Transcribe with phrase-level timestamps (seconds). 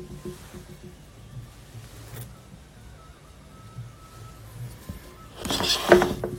[0.00, 0.12] Thank
[6.24, 6.29] you.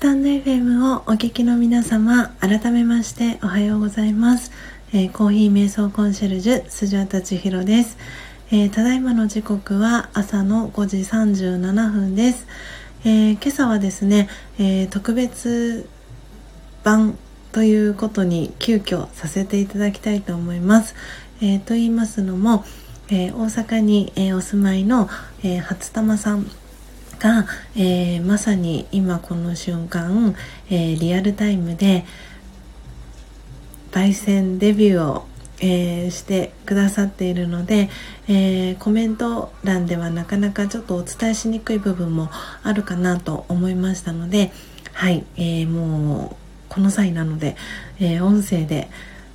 [0.00, 4.52] タンド FM をお聞きの皆様、改めましておはようございます。
[4.92, 7.98] えー、コーヒー瞑想コンシェルジュ、スジャタチヒロです、
[8.52, 12.46] えー、ただいまの時刻は朝の5時37分です。
[13.04, 14.28] えー、今朝はですね、
[14.60, 15.88] え特別
[16.84, 17.18] 版
[17.50, 20.94] ということに急遽させていただきたいと思います。
[21.42, 22.64] えと言いますのも、
[23.10, 25.08] え大阪に、えお住まいの、
[25.42, 26.48] え初玉さん
[27.18, 27.46] が、
[27.76, 30.34] えー、まさに今この瞬間、
[30.70, 32.04] えー、リアルタイムで
[33.90, 35.26] 焙煎デビューを、
[35.60, 37.88] えー、してくださっているので、
[38.28, 42.30] えコメント欄ではなかなかちょっとお伝えしにくい部分も
[42.62, 44.52] あるかなと思いましたので
[44.92, 46.36] はい、えもう
[46.68, 47.56] この際なので、
[47.98, 48.88] え音声で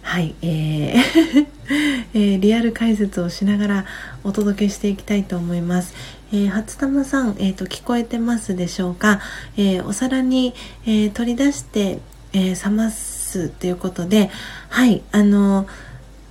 [0.03, 1.47] はい、えー
[2.13, 3.85] えー、リアル解説をしながら
[4.23, 5.95] お届けしていきたいと思います。
[6.33, 9.21] えー、初玉さん、えーと、聞こえてますでしょうか、
[9.55, 10.55] えー、お皿に、
[10.85, 11.99] えー、取り出して、
[12.35, 14.31] え冷ますということで、
[14.69, 15.67] はい、あの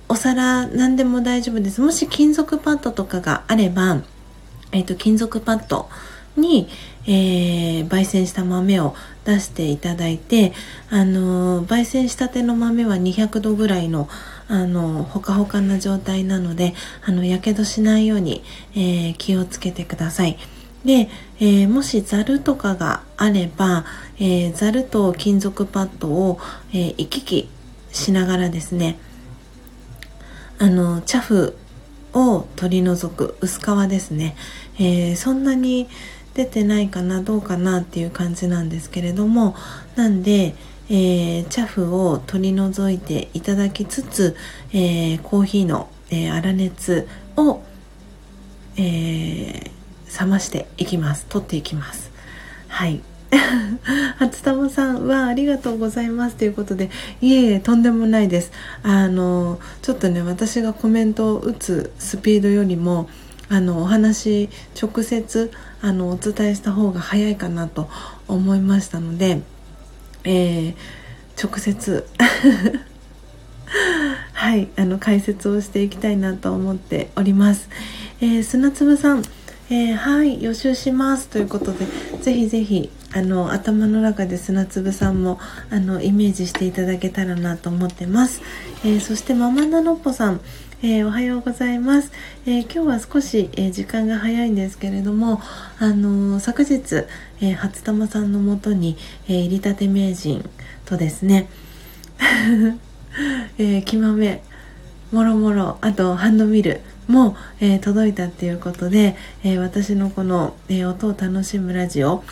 [0.09, 1.79] お皿何でも大丈夫です。
[1.79, 4.01] もし金属パッドとかがあれば、
[4.73, 5.87] えっ、と、金属パッド
[6.35, 6.67] に、
[7.07, 10.51] えー、焙煎した豆を出していただいて、
[10.89, 14.09] あの焙煎したての豆は200度ぐらいの、
[14.47, 16.73] あのほかほかな状態なので、
[17.05, 18.43] あの、やけどしないように、
[18.75, 20.37] えー、気をつけてください。
[20.85, 23.85] で、えー、もしザルとかがあれば、
[24.19, 26.39] えー、ザルと金属パッドを、
[26.73, 27.49] えー、行き来
[27.91, 28.97] しながらですね、
[30.59, 31.55] あの、チャフ
[32.13, 34.35] を取り除く薄皮ですね、
[34.77, 35.87] えー、そんなに
[36.33, 39.55] 出てないかなどうかなっていう感じなんですけれども
[39.95, 40.55] なんで、
[40.89, 44.35] えー、チャフを取り除いていただきつつ、
[44.71, 47.07] えー、コーヒーの、えー、粗熱
[47.37, 47.61] を、
[48.75, 49.71] え
[50.19, 51.25] 冷ましていきます。
[51.27, 52.11] 取っていきます。
[52.67, 53.01] はい。
[54.17, 56.35] 初玉さんはありがとうございます。
[56.35, 56.89] ということで
[57.21, 58.51] いえいえとんでもないです。
[58.83, 63.09] あのちょっとね私がコメントを打つスピードよりも
[63.49, 67.89] あのお話直接あのお伝えした方が早いかなと
[68.27, 69.41] 思いましたので、
[70.23, 70.75] えー、
[71.41, 72.05] 直接。
[74.33, 77.69] はいあの解説をしていきたいなと思っております。
[78.21, 79.23] えー、砂粒さん
[79.69, 81.29] えー、はい予習します。
[81.29, 81.85] ということで
[82.21, 88.41] ぜひぜひあの頭の中で砂粒さんもあのイメージしていただけたらなと思ってます、
[88.83, 90.41] え、そしてママナノッポさん
[90.85, 92.11] えー、おはようございます、
[92.45, 95.39] えー、今日は少し、えー、時間が早いんですけれども、
[95.79, 97.05] あの昨日、
[97.39, 98.97] え初玉さんのもとに、
[99.29, 100.43] え入りたて名人
[100.83, 101.47] とですね、
[103.57, 104.43] えー、きまめ
[105.13, 109.15] もろもろあとハンドミルも、え届いたっていうことで、
[109.45, 112.25] え私のこの、え音を楽しむラジオ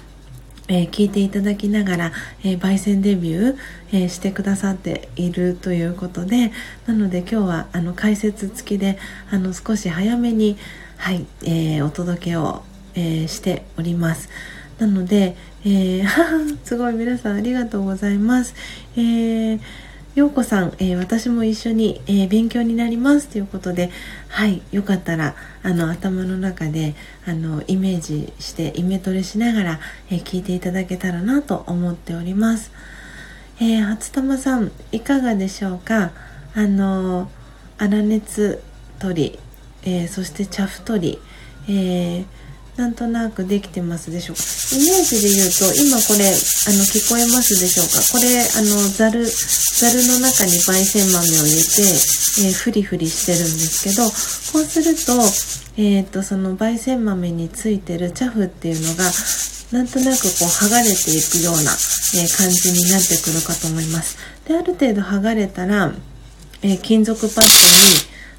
[0.72, 2.12] えー、聞いていただきながら、
[2.46, 3.58] えー、焙煎デビュー、
[3.92, 6.54] えー、してくださっているということで
[6.88, 8.98] なので今日はあの解説付きで
[9.30, 10.58] あの少し早めに、
[10.96, 12.64] はいえお届けを、
[12.94, 14.30] えしております。
[14.78, 16.06] なので、えー
[16.64, 18.54] すごい皆さんありがとうございます、
[18.96, 19.60] えー
[20.14, 23.90] ようこさん、えー、私も一緒に、えー、勉強になりますということで、
[24.28, 26.96] はい、よかったら、あの、頭の中で、
[27.26, 32.72] あの、イメージして、イメトレしながら、えー、聞いていただけたらなと思っております。
[33.62, 36.12] えー、初玉さん、いかがでしょうか？
[36.56, 37.30] あの、
[37.80, 38.62] 粗熱
[39.00, 39.40] 取り、
[39.84, 41.20] えそして茶布取り、
[41.70, 42.26] えー
[42.78, 44.44] なんとなくできてますでしょうか？
[44.74, 46.32] イメージで言うと、今これ、あ
[46.72, 48.00] の、聞こえますでしょうか？
[48.12, 51.82] これ、あの、ざる、ざるの中に焙煎豆を入れて、
[52.48, 55.20] えー、フリフリしてるんですけど、こうすると、
[55.78, 59.04] えっ、ー、と、その焙煎豆についてるチャフっていうのが、
[59.72, 64.18] なんとなくこう剥がれていくような、えー、感じになってくるかと思います。
[64.48, 65.94] で、ある程度剥がれたら、
[66.62, 67.46] えー、金属パッドに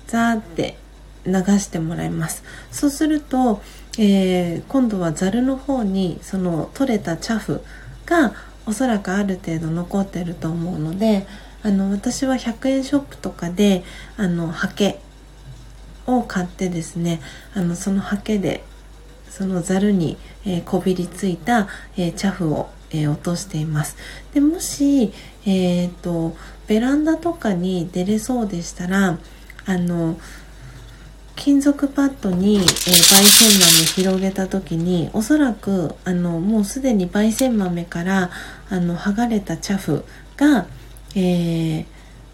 [0.09, 0.77] ザーって
[1.25, 2.43] 流してもらいます。
[2.71, 3.63] そうすると、
[3.99, 7.63] えー、今度はざるの方にその取れたチャフ
[8.07, 8.33] が
[8.67, 11.27] おそらくある程度残ってると思うので
[11.63, 13.85] あの私は100円ショップとかで
[14.17, 15.01] あのハケ
[16.07, 17.21] を買ってですね
[17.55, 18.65] あのそのハケで
[19.29, 23.97] そのざるに、えー、こびりついた、えー、チャフを、えー、落としています。
[24.35, 25.13] でもし、
[25.47, 26.37] えーと
[26.67, 29.19] ベランダとかに出れそうでしたら
[29.67, 30.17] あの
[31.37, 32.69] 金属パッドに、えー、焙
[33.25, 38.31] 煎豆広げた時におそらくあのもうすでに焙煎豆から
[38.71, 40.05] あの剥がれたチャフ
[40.37, 40.67] が、
[41.15, 41.85] えー、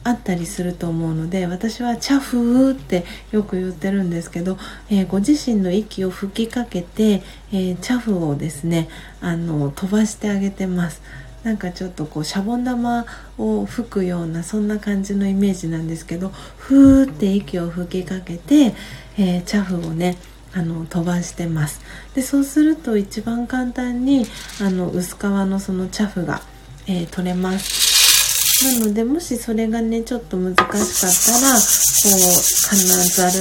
[0.04, 4.58] あったりすると思うので私は「チャフ」ってよく言ってるんですけど、
[4.90, 7.22] えー、ご自身の息を吹きかけて、
[7.52, 8.88] えー、チャフをですね
[9.20, 11.02] あの飛ばしてあげてます。
[11.48, 13.06] なんかちょっとこうシャボン玉
[13.38, 18.74] を吹くようなそんな感じのイメージなんですけどふーって息を吹きかけて、
[19.16, 20.18] えー、チャフをね
[20.52, 21.80] あの飛ばしてます。
[22.14, 24.26] でそうすると一番簡単に
[24.60, 26.42] あの薄皮のそのチャフが、
[26.86, 28.78] えー、取れます。
[28.80, 32.12] なのでもしそれがねちょっと難しかったらこう
[32.68, 32.78] 金
[33.08, 33.32] ざる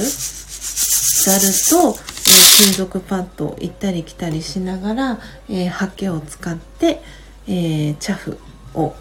[1.24, 5.18] ざると、えー、金属パッドを行ったり来たりしながら、
[5.50, 7.02] えー、ハケを使って、
[7.48, 8.38] えー、チャフ
[8.74, 8.94] を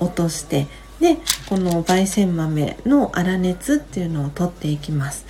[0.00, 0.66] 落として
[1.00, 5.24] でこの焙煎豆の粗熱っていうのを取っていきます。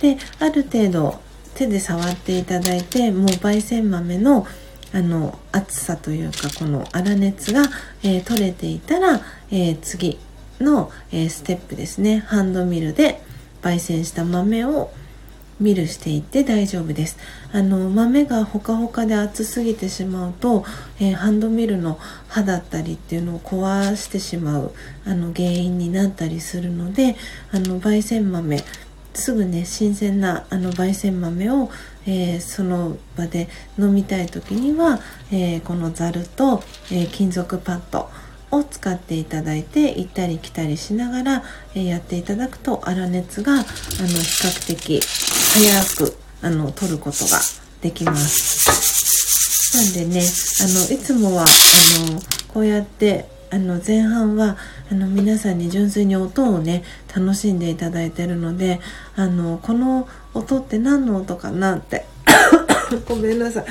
[0.00, 1.20] である程度
[1.54, 4.46] 手で触っていただいてもう焙煎豆の
[4.92, 7.64] あの厚さというかこの粗熱が、
[8.04, 9.20] えー、取れていたら、
[9.50, 10.20] えー、次
[10.60, 12.20] の、えー、ステップですね。
[12.20, 13.20] ハンドミルで
[13.60, 14.92] 焙煎した豆を
[15.60, 17.18] ミルしていって大丈夫です。
[17.52, 20.64] あの豆がほかほかで熱すぎてしまうと、
[21.00, 21.98] えー、ハンドミルの
[22.28, 24.72] 刃だったりっていうのを壊してしまう
[25.04, 27.16] あの原因になったりするので
[27.52, 28.64] あの焙煎豆
[29.14, 31.70] すぐね新鮮なあの焙煎豆を、
[32.06, 33.48] えー、その場で
[33.78, 34.98] 飲みたい時には、
[35.30, 38.10] えー、このざると、え、金属パッド
[38.56, 41.42] を使っていただいて行ったり来たりしながら、
[41.74, 47.40] えやっていただくと粗熱があの比較的早くあの取ることが
[47.80, 48.64] できます。
[49.76, 51.46] なんでねあのいつもはあ
[52.12, 54.56] のこうやってあの前半は
[54.90, 56.84] あの皆さんに純粋に音をね
[57.14, 58.80] 楽しんでいただいてるので
[59.16, 62.04] あのこの音って何の音かなって
[63.08, 63.64] ごめんなさい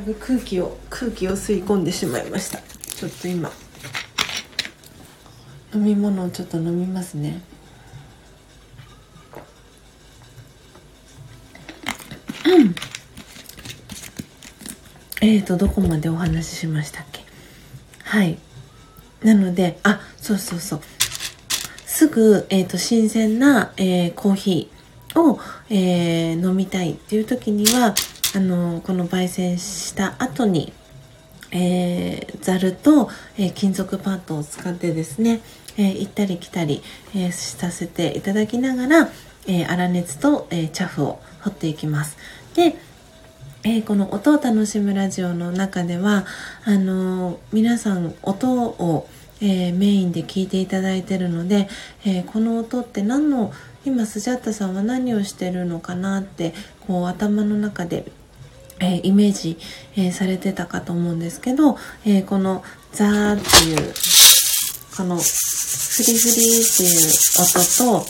[0.00, 3.50] ぶ空気を空気を吸い込んでしまいましたちょっと今
[5.74, 7.42] 飲み物をちょっと飲みますね
[15.22, 17.22] えーと、どこまでお話ししましたっけ？
[18.04, 18.38] はい。
[19.22, 20.80] なので、あ、そうそうそう。
[21.84, 25.38] すぐ、えーと、新鮮な、えー、コーヒーを、
[25.68, 27.94] えー、飲みたいっていう時には、
[28.32, 30.72] あのこの焙煎した後に、
[31.50, 35.40] えー、ザルと、えー、金属パッドを使ってですね、
[35.76, 36.80] えー、行ったり来たり、
[37.14, 39.08] えー、させていただきながら、
[39.48, 42.18] えー、粗熱と、えー、チャフを掘っていきます。
[42.54, 42.76] で、
[43.64, 46.24] えー、この音を楽しむラジオの中では
[46.64, 49.08] あのー、皆さん音を、
[49.40, 51.68] えー、メインで聞いていただいてるので、
[52.06, 53.52] えこの音って何の
[53.84, 56.54] 今スジャッタさんは何をしてるのかなって
[56.86, 58.04] こう頭の中で、
[58.80, 59.58] えイメージ、
[59.96, 63.94] えされてたかと思うんですけど、えこのザーっていう
[64.96, 65.22] このフ
[66.02, 67.10] リフリっていう
[67.40, 68.06] 音と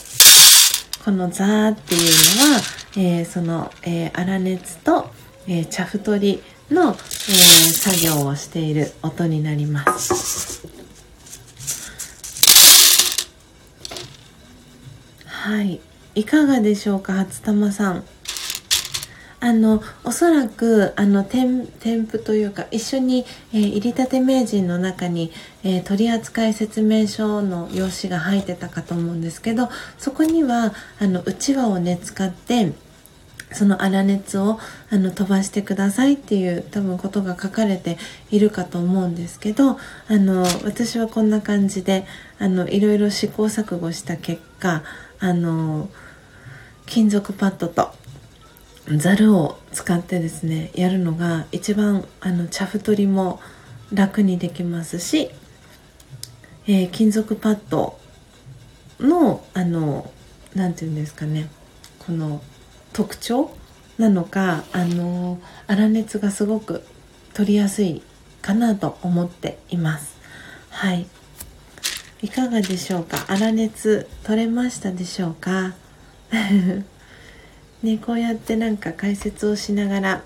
[1.04, 2.02] このザーっていう
[2.48, 2.60] のは、
[2.96, 5.10] えその、え粗熱と
[5.52, 6.40] えー、茶太り
[6.70, 10.68] の、えー、作業をしている音になります。
[15.26, 15.80] はい。
[16.14, 18.04] いかがでしょうか、初玉さん。
[19.40, 23.24] あの、おそらく、あの、添付というか、一緒に、
[23.54, 25.32] えー、入りたて名人の中に、
[25.64, 32.72] えー、取扱説明書の用紙が入ってたかと思うんですけど、そこには、あの、うちわをね、使って、
[33.52, 34.60] その粗熱を
[34.90, 37.98] あの飛ばしてくださいっていう多分ことが書かれて
[38.30, 39.76] いるかと思うんですけどあ
[40.10, 42.06] の私はこんな感じで
[42.38, 44.84] あのいろいろ試行錯誤した結果
[45.18, 45.88] あの
[46.86, 47.92] 金属パッドと
[48.96, 53.40] ザルを使ってですねやるのが一番あの茶太りも
[53.92, 55.30] 楽にできますし、
[56.66, 57.98] えー、金属パッド
[58.98, 60.10] のあの
[60.54, 61.48] 何て言うんですかね
[62.00, 62.42] この
[62.92, 63.54] 特徴
[63.98, 65.38] なのかあの
[65.68, 66.82] 粗熱がすごく
[67.34, 68.02] 取りやすい
[68.42, 70.16] かなと思っています。
[70.70, 71.06] はい。
[72.22, 73.18] いかがでしょうか？
[73.18, 75.74] 粗熱取れましたでしょうか？
[77.82, 80.22] ねこうやってなんか解説をしながら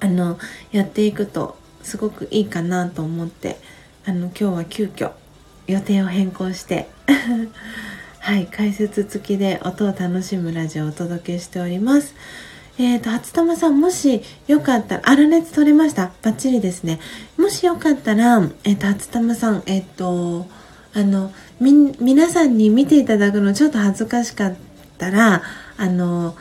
[0.00, 0.38] あの
[0.72, 3.56] やっていくとすごくいいかなと思って
[4.06, 5.12] あの今日は急遽
[5.66, 6.88] 予定を変更して
[8.20, 12.14] はい解説付きで音を楽しむラジオをお届けしております
[12.76, 16.10] えーと、初玉さん、もしよかったら、粗熱取れました？
[16.22, 16.98] バッチリですね。
[17.36, 20.48] もしよかったら、えっ、ー、と、初玉さん、えっ、ー、と、
[20.92, 24.54] あの、み、皆さんに見ていただくのちょっと恥ずかしかっ
[24.98, 25.42] たら、
[25.76, 26.34] あの、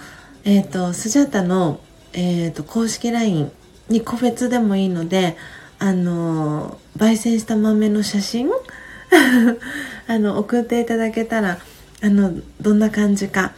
[0.45, 1.79] え、ー、と、スジャタの、
[2.13, 3.51] えっ、と、公式 LINE
[3.89, 5.37] に個別でもいいので、
[5.79, 8.49] あの、焙煎した豆の写真
[10.07, 11.59] あの、送っていただけたら、
[12.03, 13.53] あのどんな感じか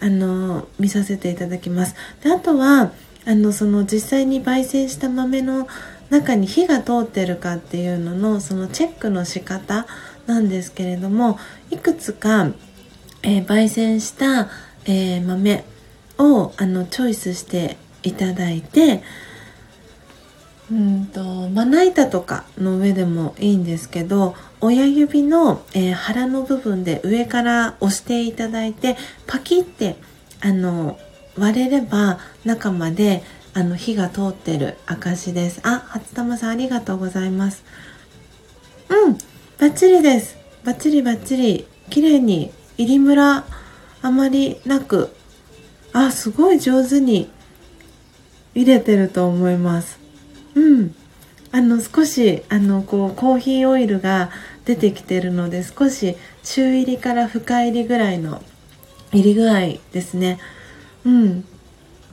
[0.00, 1.94] あの見させていただきます。
[2.24, 2.92] であとは
[3.26, 5.68] あのその実際に焙煎した豆の
[6.08, 9.86] 中に火が通ってるかっていうののそのチェックの仕方
[10.26, 11.38] なんですけれども
[11.70, 12.48] いくつか、
[13.22, 14.48] えー、焙煎した、
[14.86, 15.64] えー、豆
[16.20, 19.02] をあのチョイスしていただいて
[20.70, 28.96] うんとまな板とかの上でもいいんですけど親指の、えー、腹の部分で上から押していただいて
[29.26, 29.96] パキって
[30.40, 30.98] あの
[31.36, 35.60] 割れれば中まであの火が通ってる証です。
[35.64, 37.64] あ初玉さんありがとうございます。
[38.88, 39.18] うん
[39.58, 40.38] バッチリです。
[40.64, 41.66] バッチリバッチリ。
[41.90, 43.44] 綺麗に入りムラ
[44.02, 45.10] あまりなく
[45.92, 47.30] あすごい上手に
[48.54, 49.98] 入れてると思います。
[50.54, 50.94] うん。
[51.52, 54.30] あの少しあのこうコーヒーオイルが
[54.64, 58.40] 出てきてるので少し中入りから深入りぐらいの
[59.12, 60.38] 入り具合ですね。
[61.04, 61.44] うん。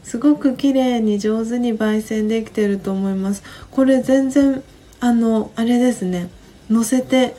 [0.04, 3.44] すごく綺麗に上手に焙煎できてると思います。
[3.72, 4.64] これ全然
[5.00, 6.30] あのあれですね。
[6.70, 7.36] 乗せて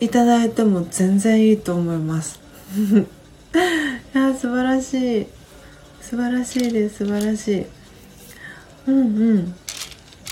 [0.00, 2.40] いただいても全然いいと思います。
[2.76, 5.37] いや素晴らしい。
[6.08, 7.66] 素晴らしいです素晴らしい。
[8.86, 9.54] うんうん。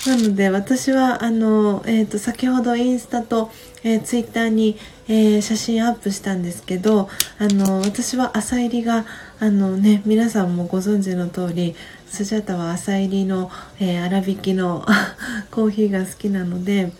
[0.07, 3.51] なので私はあの、えーと、先ほどインスタと、
[3.85, 9.05] えー、ツイッターに、えー、写真アップしたんですけどあの私は朝入りが
[9.39, 11.75] あのね皆さんもご存知の通り
[12.07, 14.87] スジャタは朝入りの、えー、粗挽きの
[15.51, 16.93] コーヒーが好きなのでもっ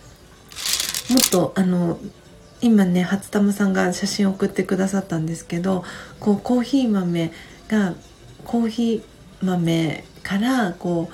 [1.31, 1.97] とあの
[2.61, 5.83] 今ね初玉さんが写真送ってくださったんですけど
[6.19, 7.31] こうコーヒー豆
[7.69, 7.95] が
[8.47, 11.09] コーヒー豆からこ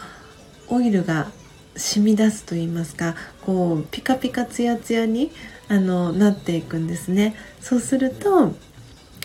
[0.69, 1.31] うオイルが
[1.75, 5.31] 染み出すと言いますかこうピカピカツヤツヤに
[5.67, 7.35] あのなっていくんですね。
[7.59, 8.53] そうすると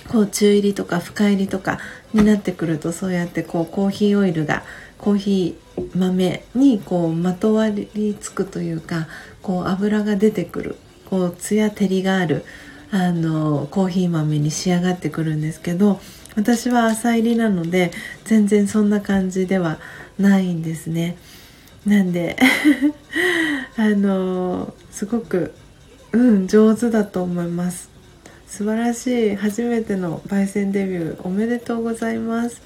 [0.09, 1.79] こう中入りとか深入りとか
[2.15, 4.63] になってくるとそうやってこうコーヒーオイルが
[4.97, 9.07] コーヒー豆にこうまとわりつくというか
[9.43, 10.77] こう油が出てくる
[11.11, 12.47] こうツヤ照りがある
[12.91, 16.01] あのコーヒー豆に仕上がってくるんですけど
[16.39, 17.91] 私は朝入りなので
[18.25, 19.81] 全然そんな感じでは
[20.21, 21.17] ないんですね。
[21.85, 22.37] なんで
[23.77, 25.53] あのすごく
[26.13, 27.91] うん上手だと思います。
[28.47, 29.35] 素晴らしい。
[29.35, 32.63] 初めての焙煎デビューおめでとうございます。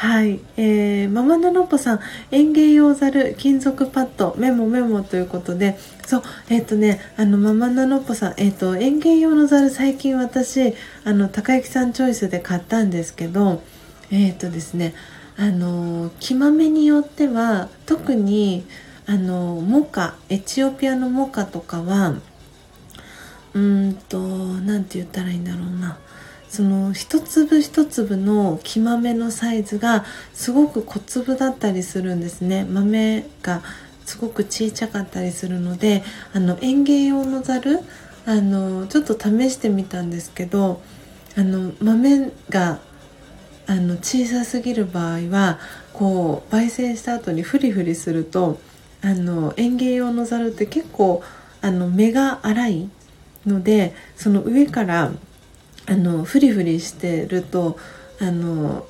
[0.00, 5.78] はい、えー、ママナノッポさん園芸用ザル金属パッドメモメモということで。
[6.06, 10.72] そうえっ、ー、とねあのママナノッポさんえっ、ー、と園芸用のザル最近私
[11.04, 13.62] あの高幸さんチョイスで買ったんですけど
[14.10, 14.94] えっ、ー、とですね
[15.36, 18.64] あの木豆によっては特に
[19.04, 22.14] あのモカエチオピアのモカとかは
[23.52, 25.98] うんと何て言ったらいいんだろうな。
[26.50, 32.64] その一粒一粒の木豆のサイズがすごく小粒だったりするんですね。
[32.64, 33.62] 豆が
[34.04, 37.78] すごく小さかったりするのであの園芸用のざる
[38.26, 40.82] あのちょっと試してみたんですけど
[41.36, 42.80] あの豆が
[43.68, 45.60] あの小さすぎる場合は
[45.92, 48.58] こう焙煎した後にフリフリすると
[49.00, 51.22] あの園芸用のざるって結構
[51.62, 52.90] あの目が粗い
[53.46, 55.12] のでその上から
[55.90, 57.76] あのフリフリしてると
[58.20, 58.86] あの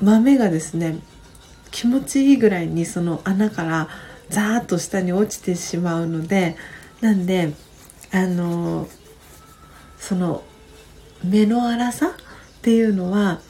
[0.00, 0.98] 豆がですね
[1.70, 3.88] 気持ちいいぐらいにその穴から
[4.28, 6.56] ザーッと下に落ちてしまうので
[7.00, 7.52] なんで
[8.12, 8.88] あの
[9.96, 10.42] その
[11.22, 12.12] 目の粗さっ
[12.62, 13.40] ていうのは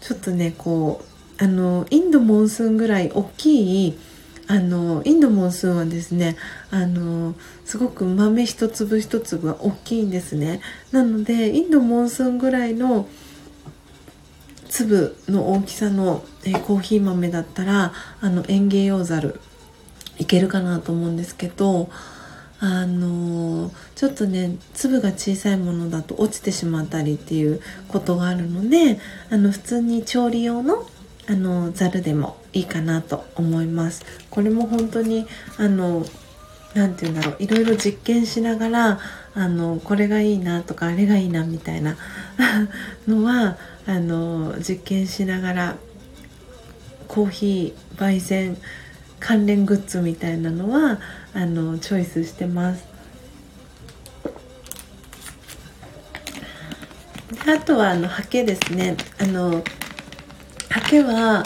[0.00, 1.02] ちょっとねこ
[1.40, 3.98] うあのインドモンスーンぐらい大きい
[4.48, 6.36] あのインドモンスーンはですね。
[6.70, 7.34] あの
[7.64, 10.60] すごく豆一粒一粒は大きいんですね。
[10.92, 13.08] なのでインドモンスーンぐらいの
[14.68, 19.40] 粒の大きさの、えコーヒー豆だったらあの園芸用ザル
[20.18, 21.88] いけるかなと思うんですけど
[22.58, 28.98] あのちょっとね粒が小さいものだと落ちてしまったりっていうことがあるので
[29.30, 30.86] あの普通に調理用の
[31.28, 34.04] あのざるでもいいかなと思います。
[34.30, 35.26] これも本当に
[35.58, 36.04] あの
[36.74, 37.36] 何て言うんだろう。
[37.42, 39.00] いろいろ実験しながら
[39.34, 41.96] あのこれがいいなとかあれがいいなみたいな
[43.08, 45.76] のはあの実験しながら
[47.08, 48.56] コーヒー焙煎
[49.18, 51.00] 関連グッズみたいなのは
[51.34, 52.84] あのチョイスしてます。
[57.48, 58.96] あとはあのハケですね。
[59.18, 59.62] あの
[60.70, 61.44] ハケは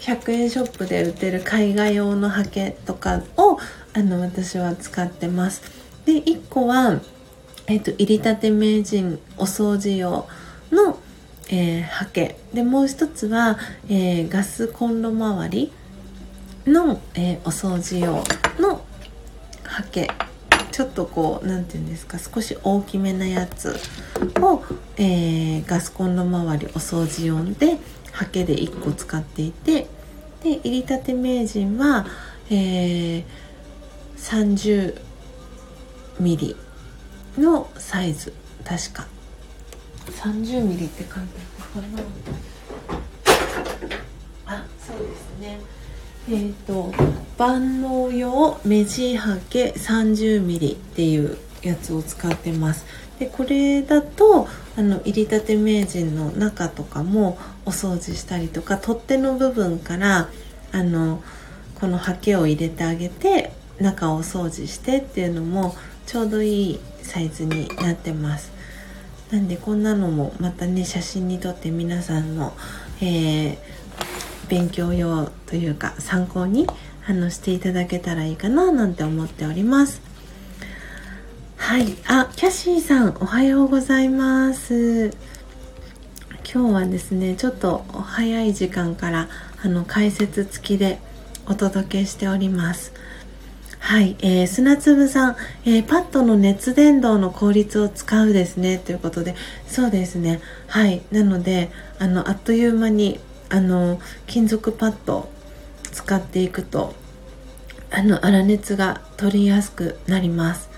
[0.00, 3.58] 100円ショップで売ってる絵画用のハケとかを
[3.94, 5.62] あの私は使ってます。
[6.04, 7.00] で1個は、
[7.66, 10.26] えーと、入りたて名人お掃除用
[10.70, 10.98] の、
[11.50, 13.58] えー、ハケでもう一つは、
[13.88, 15.72] えー、ガスコンロ周り
[16.66, 18.24] の、えー、お掃除用
[18.58, 18.82] の
[19.64, 20.08] ハケ
[20.72, 23.76] ちょっとこう何て言うんですか少し大きめなやつ
[24.40, 24.62] を、
[24.96, 27.78] えー、ガスコンロ周りお掃除用で
[28.18, 29.86] ハケで1個使っていて
[30.42, 32.04] で入りたて名人は、
[32.50, 33.24] えー、
[34.16, 35.00] 30
[36.18, 36.56] ミリ
[37.38, 38.32] のサイズ
[38.64, 39.06] 確か。
[40.10, 41.18] 30ミリって書いて
[41.76, 41.88] あるか
[44.46, 44.56] な？
[44.56, 45.60] あそうですね。
[46.28, 46.92] えっ、ー、と
[47.38, 52.84] 万能用目地はけ30ミリっていうやつを使ってます。
[53.20, 57.38] でこれだとあの入りたて名人の中とかも
[57.68, 60.30] お掃除したりとか取っ手の部分から
[60.72, 61.22] あの
[61.74, 68.50] このハケを入れてあげて中をお掃除してっていうのもちょうどいいサイズになってます。
[69.30, 72.54] なんでこんなのもまたね写真に撮って皆さんの、
[73.02, 73.58] えー、
[74.48, 76.66] 勉強用というか参考に
[77.06, 80.00] あのしていただけたらいいかななんて思っております。
[81.58, 81.94] はい。
[82.06, 85.10] あキャシーさんおはようございます。
[86.50, 89.28] 今日はですねちょっと早い時間から
[89.62, 90.98] あの解説付きで
[91.46, 92.94] お届けしております。
[93.78, 95.36] はい、えー、砂粒さん、
[95.66, 99.34] えー、パッドの熱伝導の効率を使うですねということで。
[99.66, 100.40] そうですね。
[100.68, 103.20] はいなのであのあっという間に
[103.50, 105.28] あの金属パッド
[105.92, 106.94] 使っていくと
[107.90, 110.70] あの粗熱が取りやすくなります。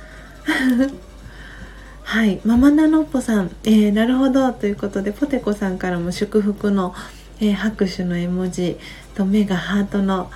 [2.11, 2.41] はい。
[2.45, 4.53] ママナノッポさん、えー、なるほど。
[4.53, 6.93] ということでポテコさんからも祝福の、
[7.39, 8.79] えー、拍手の絵文字
[9.15, 10.29] と目がハートの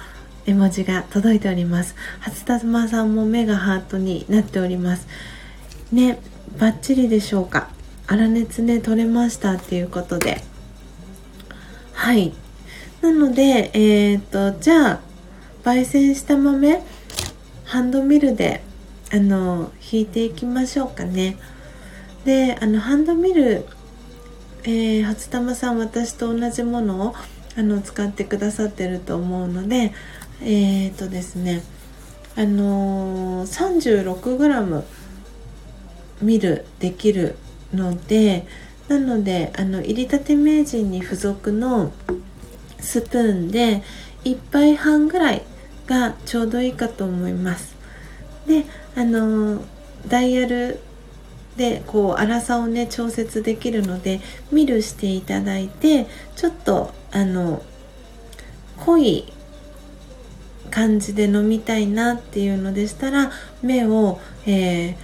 [0.47, 1.97] 絵文字が届いております。
[2.21, 5.09] 初玉さんも目がハートになっております。
[5.91, 6.21] ね
[6.61, 7.71] バッチリでしょうか。
[8.09, 10.43] 粗熱ね取れましたっていうことで。
[11.93, 12.33] はい。
[13.03, 15.01] なのでえっ、とじゃあ
[15.65, 16.81] 焙煎した豆
[17.65, 18.63] ハンドミルで
[19.13, 21.37] あの引いていきましょうかね。
[22.25, 23.67] であのハンドミル、
[24.65, 27.15] えー、初玉さん私と同じものを
[27.57, 29.93] あの使ってくださってると思うので
[30.43, 31.63] えっ、ー、とですね
[32.37, 34.83] あのー、36g
[36.23, 37.37] ミルできる
[37.73, 38.47] ので
[38.89, 41.93] なのであの入りたて名人に付属の
[42.81, 43.83] スプーンで
[44.25, 45.43] 1杯半ぐらい
[45.87, 47.75] がちょうどいいかと思います。
[48.47, 48.65] で
[48.97, 49.63] あの
[50.07, 50.81] ダイヤル
[51.57, 57.63] でこう粗さをね調節できるのでミルしていただいてちょっとあの
[58.79, 59.33] 濃い
[60.71, 63.31] 感じで飲みたいなっていうのでしたら
[63.63, 64.97] 目を、えー、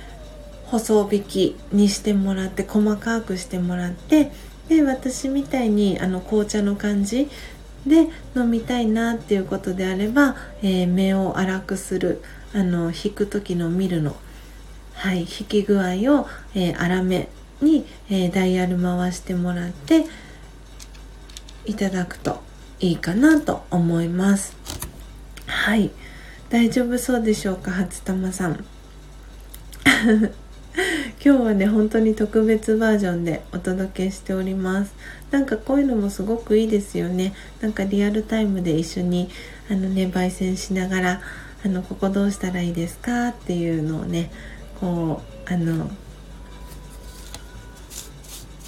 [0.64, 4.32] 細引きにしてもらって細かくしてもらって
[4.68, 7.28] で私みたいにあの紅茶の感じ
[7.86, 12.22] で飲みたいなっていうことであれば、えー、目を粗くする
[12.52, 14.16] あの引く時のミルの、
[15.00, 15.84] はい、引き具合
[16.14, 17.30] を、えー、粗め
[17.62, 20.04] に、えー、ダイヤル回してもらって
[21.64, 22.42] いただくと
[22.80, 24.54] いいかなと思います。
[25.46, 25.90] はい。
[26.50, 28.62] 大丈夫そうでしょうか初玉さん。
[29.88, 30.32] 今
[31.18, 34.92] 日はね本当に特別バージョンでお届けしております。
[35.30, 37.32] なんかこういうのもすごくいいですよね。
[37.62, 39.30] なんかリアルタイムで一緒に
[39.70, 41.22] あのね焙煎しながら
[41.64, 44.30] あのここどうしたらいいですかっていうのをね
[44.80, 45.90] こうあの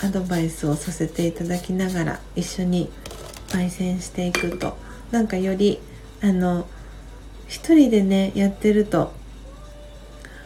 [0.03, 2.91] アドバイスをさせていただきながら一緒に
[3.49, 4.77] 焙煎していくと
[5.11, 5.79] なんかより
[6.23, 6.67] あの
[7.47, 9.13] 一人でねやってると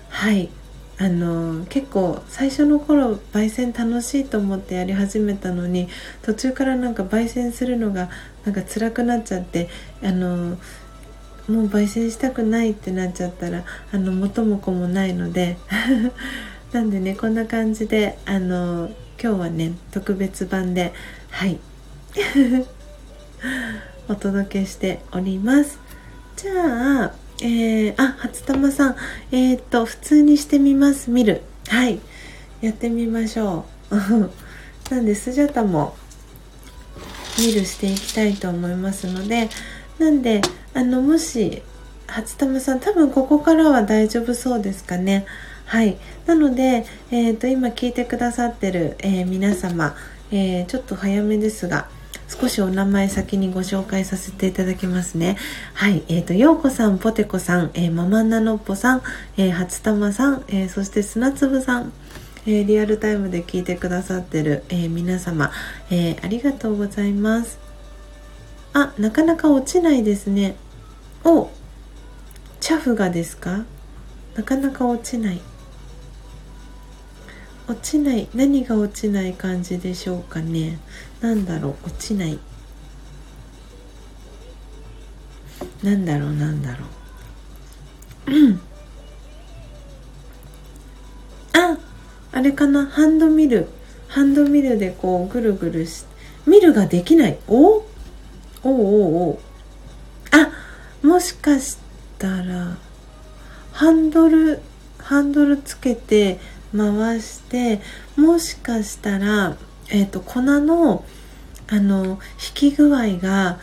[0.09, 0.51] はい
[0.99, 5.89] あの結構最初の頃焙煎楽しいと思ってやり始めたのに
[6.23, 8.09] 途中からなんか焙煎するのが
[8.45, 9.69] なんか辛くなっちゃって
[10.03, 10.57] あの
[11.49, 15.57] もう焙煎したくないってなっちゃったらあの元も子もないので
[16.73, 18.91] なんでねこんな感じであの
[19.23, 20.93] 今日はね特別版で
[21.31, 21.59] はい
[24.09, 25.79] お届けしております
[26.37, 28.97] じゃあえー、あ、初玉さん、
[29.31, 31.43] えー、っと、普通にしてみます、見る。
[31.69, 32.01] はい。
[32.63, 33.97] やってみましょう。
[34.91, 35.95] なんで、スジャタも、
[37.39, 39.51] 見るしていきたいと思いますので、
[39.99, 40.41] なんで、
[40.77, 41.63] あの、もし、
[42.07, 45.25] 初玉さん、多分ここからは大丈夫そうですかね。
[45.65, 45.97] はい。
[46.27, 49.97] なので、えっ、ー、と、今聞いてくださってる、えー、皆様、
[50.31, 51.89] えー、ちょっと早めですが、
[52.29, 55.39] 少しお名前先にご紹介させていただきますね。
[55.73, 59.03] はい、えっ、ー、と、ようこさん、ぽてこさん、えー、ママナノッポさん、
[59.39, 61.91] えー、初玉さん、えー、そして砂粒さん、
[62.47, 65.51] えー、リアルタイムで聞いてくださってる、えー、皆様、
[65.91, 67.59] えー、ありがとうございます
[68.73, 70.55] あなかなか落ちないですね
[71.25, 71.51] お
[72.61, 73.65] チャフがですか？
[74.35, 75.41] なかなか落ちない。
[77.69, 78.29] 落ちない。
[78.35, 80.79] 何が落ちない感じでしょうかね？
[81.21, 81.87] なんだろう？
[81.87, 82.39] 落ちない。
[85.83, 86.33] なんだろう？
[86.33, 86.85] なんだろ
[88.29, 88.31] う？
[88.33, 88.61] うん。
[91.55, 91.79] あ
[92.33, 92.87] あれかな？
[92.87, 93.69] ハンドミル。
[94.09, 96.05] ハンドミルでこうぐるぐるし
[96.47, 97.39] ミルができない。
[97.49, 97.83] お？
[98.63, 99.41] おおおお
[100.33, 100.51] あ
[101.03, 101.79] もしかし
[102.19, 102.77] たら
[103.73, 104.61] ハンドル
[104.99, 106.39] ハンドルつけて
[106.77, 107.81] 回して
[108.17, 109.57] もしかしたら、
[109.89, 111.05] えーと、粉の
[111.69, 113.59] あの引き具合が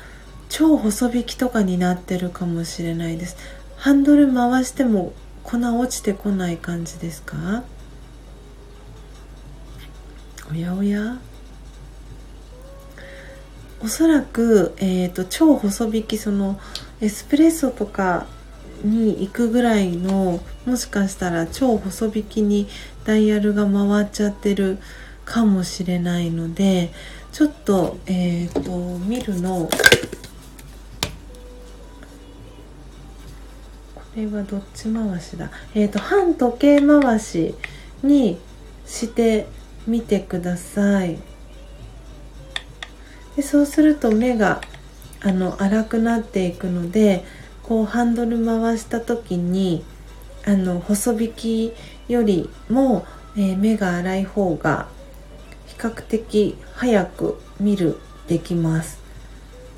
[0.50, 3.38] 超細引きとかになってるかもしれないです。
[3.78, 5.14] ハンドル回しても
[5.44, 7.64] 粉落ちてこない感じですか？
[10.52, 11.18] おやおや。
[13.82, 16.60] おそらく、えーと、超細引きその
[17.04, 18.28] エスプレッソとか
[18.82, 22.70] に行くぐらいのもしかしたら超細引きに
[23.04, 24.78] ダイヤルが回っちゃってる
[25.26, 26.94] かもしれないので
[27.34, 29.70] ちょっとえっ、ー、と見るの。
[33.96, 35.52] これはどっち回しだ？
[35.76, 37.54] えっ、ー、と反時計回し
[38.02, 38.40] に
[38.86, 39.48] して
[39.86, 41.18] みてください。
[43.36, 44.62] でそうすると目が
[45.24, 47.24] あの粗くなっていくので
[47.64, 49.84] こうハンドル回した時に
[50.46, 51.74] あの細引き
[52.10, 53.06] よりも、
[53.38, 54.88] えー、目が粗い方が
[55.68, 57.98] 比較的早く見る
[58.28, 59.02] できます。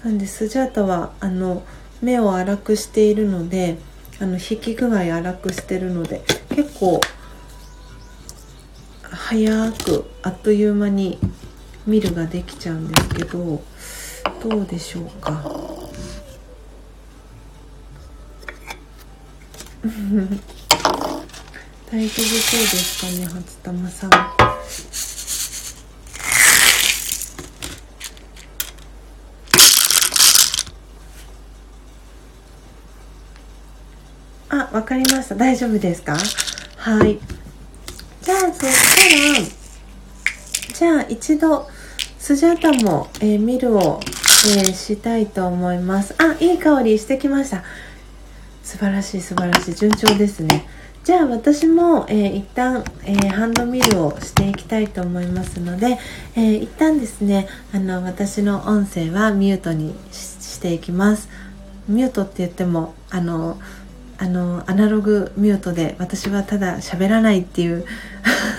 [0.03, 1.63] なんでスジャータはあの
[2.01, 3.77] 目を粗くしているので
[4.19, 7.01] あの引き具合粗くしてるので結構
[9.01, 11.19] 早くあっという間に
[11.87, 13.61] 見るができちゃうんですけど
[14.41, 15.31] どうでしょうか？
[21.91, 24.11] 大丈夫そうですかね初玉さん
[34.49, 35.35] あ、わかりました。
[35.35, 36.15] 大丈夫ですか？
[36.77, 37.19] はい。
[38.21, 38.95] じゃあ、そし
[40.79, 41.67] たら、じゃあ一度、
[42.25, 43.99] スジャータも、えー、ミルを、
[44.57, 46.15] えー、したいと思います。
[46.17, 47.63] あ、いい香りしてきました。
[48.63, 49.75] 素晴らしい素晴らしい。
[49.75, 50.67] 順調ですね。
[51.03, 55.99] じゃあ私も、えー、一旦、えー、ハンドミルをしていきたいと思いますので、
[56.35, 61.29] えー、一旦ですねあの私の音声はミュートにしていきます
[61.87, 63.59] ミュートって言ってもあの
[64.17, 67.85] あのアナログミュートで私はただ喋らないっていう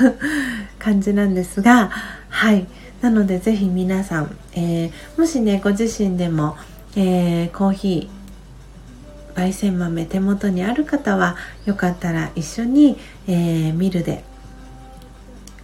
[0.79, 1.91] 感じなんですが
[2.29, 2.69] はい
[3.01, 6.57] なのでぜひ皆さん、えー、もしねご自身でも、
[6.97, 11.37] えー、コーヒー焙煎豆手元にある方は
[11.67, 12.97] よかったら一緒に、
[13.29, 14.25] えー、ミルで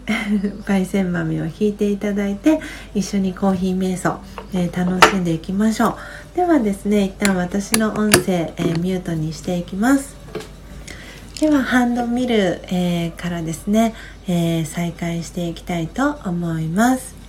[0.67, 2.61] 焙煎豆をひいていただいて
[2.95, 4.21] 一緒にコーヒー瞑想、
[4.53, 5.91] えー、楽しんでいきましょ
[6.35, 6.37] う。
[6.37, 10.17] ではですね一旦私の音声、え、ミュートにしていきます。
[11.41, 13.95] ではハンドミル、えー、からですね、
[14.29, 17.22] え再開していきたいと思います。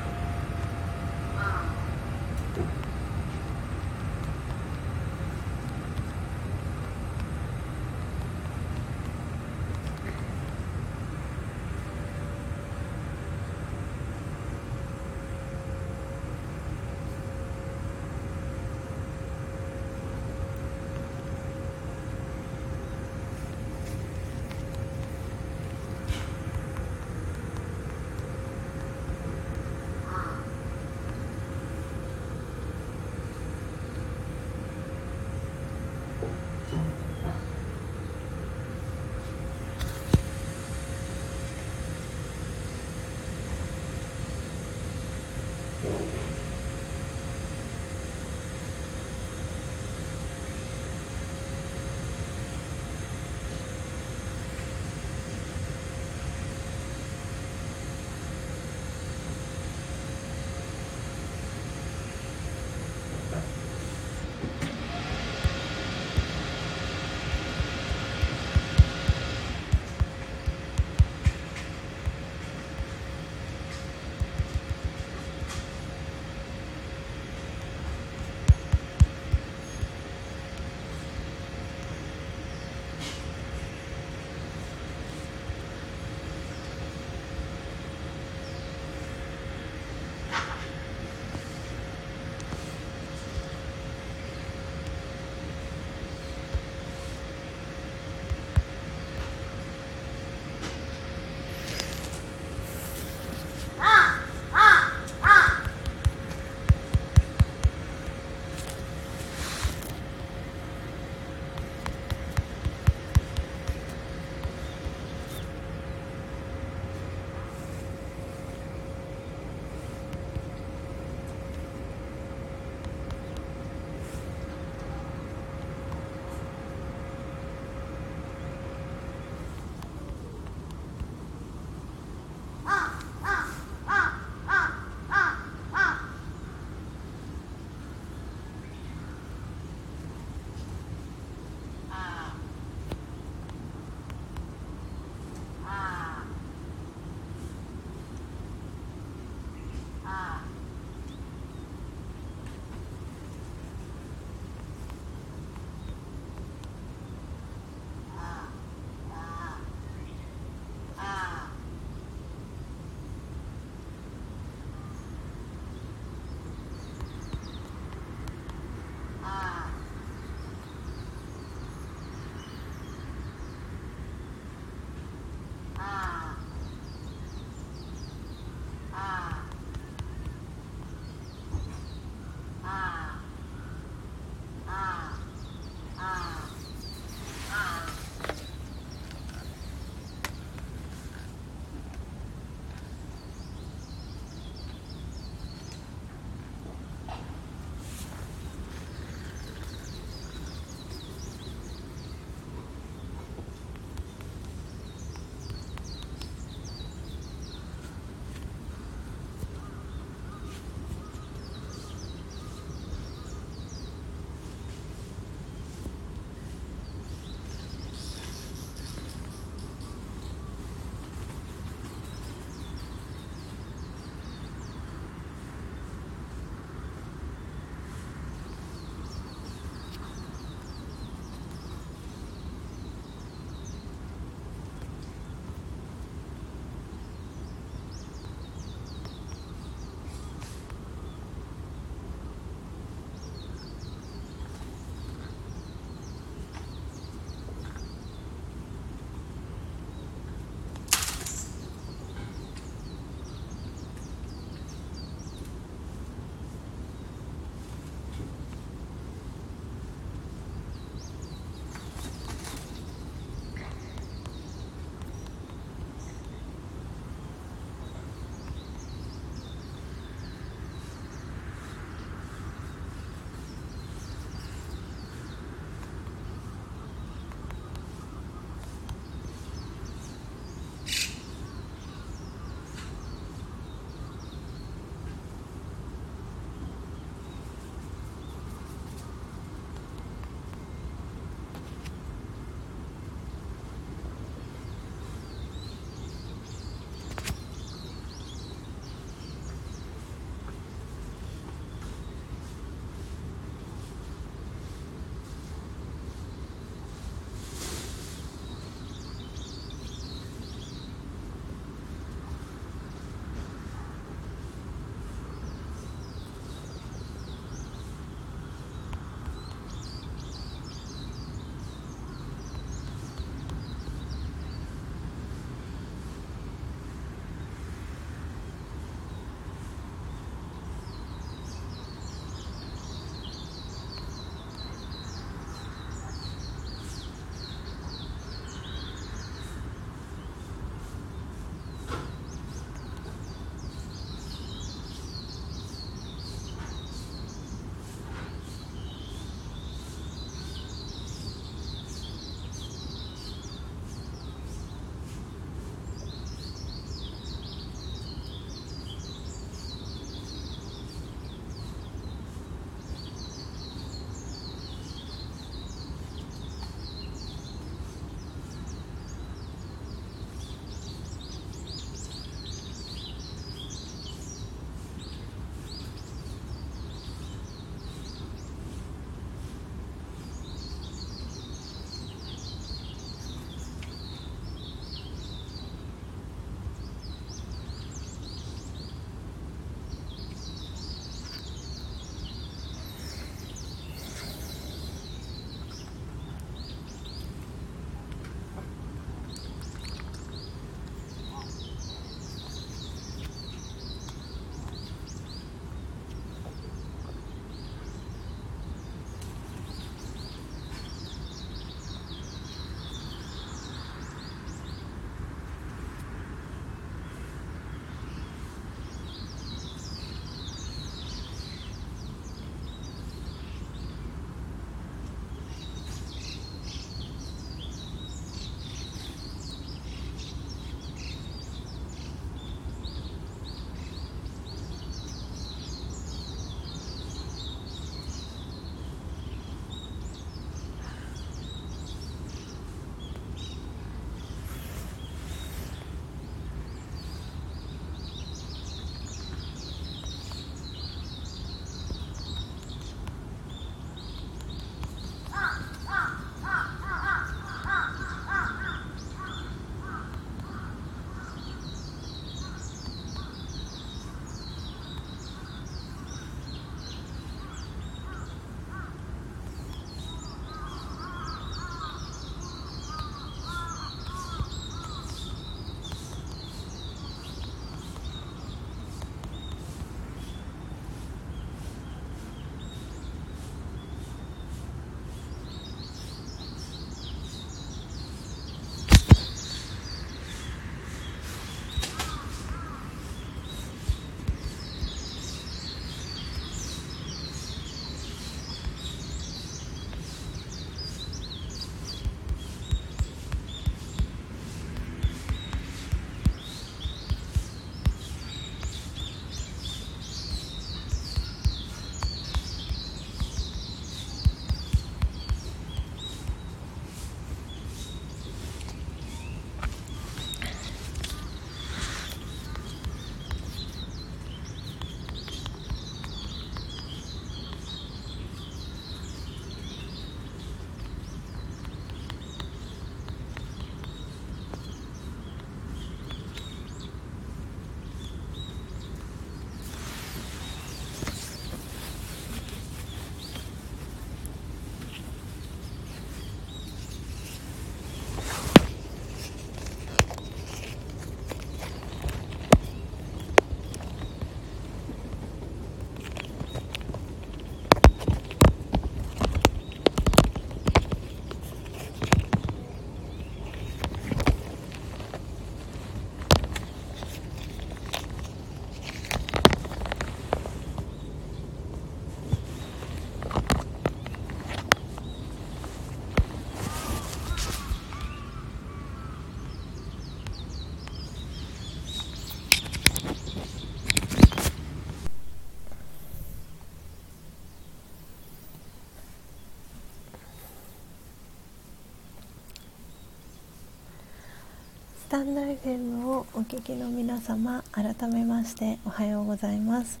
[595.30, 600.00] ンド FM をお聞きの皆様改めましておはようございます。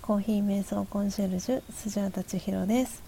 [0.00, 3.02] コーヒー瞑想コンシェルジュスジャータ千尋です、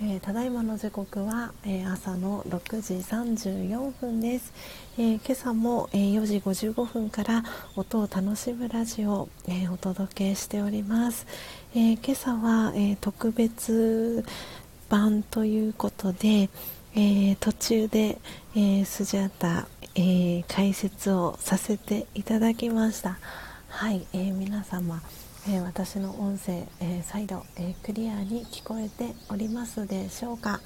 [0.00, 4.52] えー、ただいまの時刻は、えー、朝の6時34分です、
[4.98, 7.42] えー、今朝も、え4時55分から
[7.74, 11.26] 音を楽しむラジオを、えお届けしております、
[11.74, 14.24] え今朝は、え特別
[14.88, 16.50] 版ということで、
[16.94, 18.18] え途中で、
[18.54, 19.66] えースジャータ
[20.02, 23.18] えー、解説をさせていただきました。
[23.68, 25.02] はい、えー、皆様、
[25.46, 30.62] えー、私の音声、え再度、えクリアに聞こえておりますでしょうか、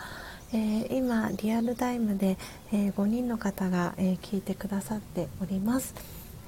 [0.52, 2.38] え今リアルタイムで、
[2.72, 5.96] え5人の方が、え聞いてくださっております、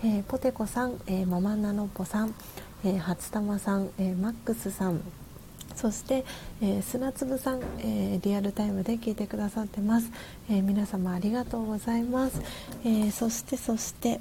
[0.04, 2.36] えポテコさん、えママナノポさん、
[2.84, 5.00] え初玉さん、えマックスさん
[5.76, 6.24] そして、
[6.60, 10.10] えー、砂粒さん、えー、リアルタイムで聞いてくださってます、
[10.50, 12.40] えー、皆様ありがとうございます、
[12.84, 14.20] えそしてそして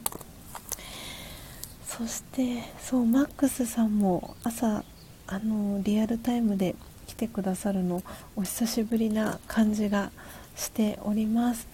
[1.98, 4.84] そしてそうマックスさんも朝
[5.27, 6.76] あのリアルタイムで
[7.07, 8.03] 来てくださるの
[8.36, 10.11] お久しぶりな感じが
[10.57, 11.68] しております。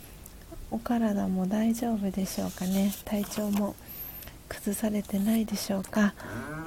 [0.69, 2.93] お体も大丈夫でしょうかね。
[3.03, 3.75] 体調も
[4.47, 6.13] 崩されてないでしょうか。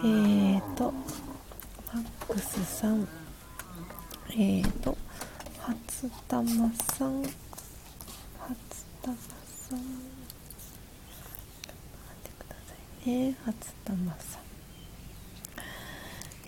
[0.00, 0.92] えーと
[2.28, 3.06] ックスさん。
[4.30, 4.96] えーと
[5.60, 7.22] 初玉さん。
[7.22, 7.30] 初
[9.02, 9.78] 玉さん。
[9.78, 9.84] 待
[12.16, 12.74] ってくださ
[13.06, 13.36] いね。
[13.44, 14.38] 初玉さ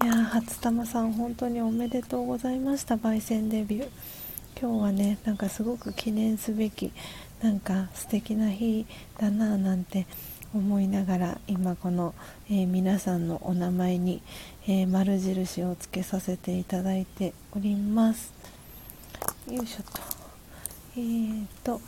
[0.02, 0.06] ん。
[0.06, 2.96] いや初玉さん本当におめでとうございました。
[2.96, 3.88] 焙煎デビュー。
[4.58, 6.90] 今日はねなんかすごく記念すべき
[7.42, 8.86] なんか素敵な日
[9.18, 10.06] だなぁなんて
[10.54, 12.14] 思いながら今この、
[12.48, 14.22] えー、皆さんのお名前に、
[14.68, 18.32] えー、丸印をつけさせていただいております。
[19.48, 19.90] よいしょと。
[20.97, 21.70] えーと。
[21.72, 21.80] よ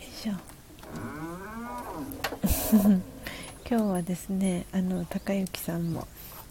[0.00, 0.32] いしょ。
[3.68, 6.08] 今日はですねあの高之さんも、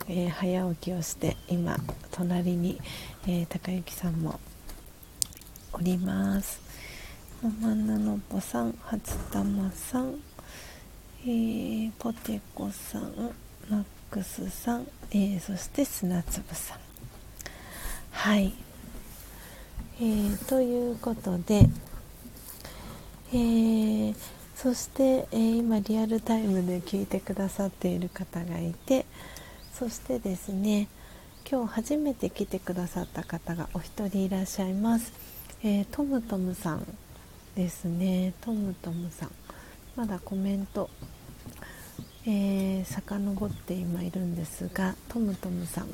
[0.07, 1.76] えー、早起きをして今
[2.11, 2.80] 隣に、
[3.26, 4.39] えー、高之さんも
[5.73, 6.61] おります。
[7.41, 10.19] ママナノポさん初玉さん、
[11.23, 13.11] えー、ポテコさん
[13.69, 16.80] マックスさん、えー、そして砂粒さん。
[18.11, 18.53] はい。
[19.99, 21.68] えー、ということで、
[23.31, 24.15] えー、
[24.56, 29.06] そして、えー、今リアルタイムで聞いてくださっている方がいて
[29.73, 30.88] そしてですね
[31.49, 35.14] 今日初めて来てくださった方がお一人いらっしゃいます、
[35.64, 36.85] えー、トムトムさん
[37.57, 38.34] ですね。
[38.41, 39.31] トムトムさん。
[39.95, 40.91] まだコメント
[42.29, 45.87] えー、遡って今いるんですがトムトムさん。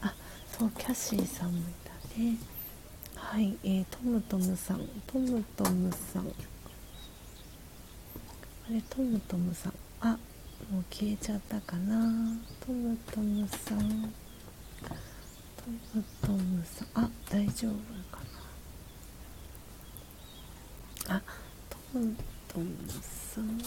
[0.00, 0.14] あ
[0.56, 1.90] そうキャシーさんもいた
[2.20, 2.36] ね。
[3.16, 4.80] はい、えー、トムトムさん。
[5.08, 6.22] トムトムさん。
[6.22, 6.26] あ
[8.70, 9.72] れトムトムさん。
[10.00, 10.16] あ
[10.70, 12.32] もう消えちゃったかな。
[12.64, 13.78] トムトムさん。
[13.80, 13.84] ト
[15.92, 16.88] ムトムさん。
[17.04, 17.72] あ大丈夫
[18.16, 18.22] か
[21.08, 21.16] な。
[21.16, 21.22] あ
[21.92, 22.16] トン
[22.48, 23.60] トンさん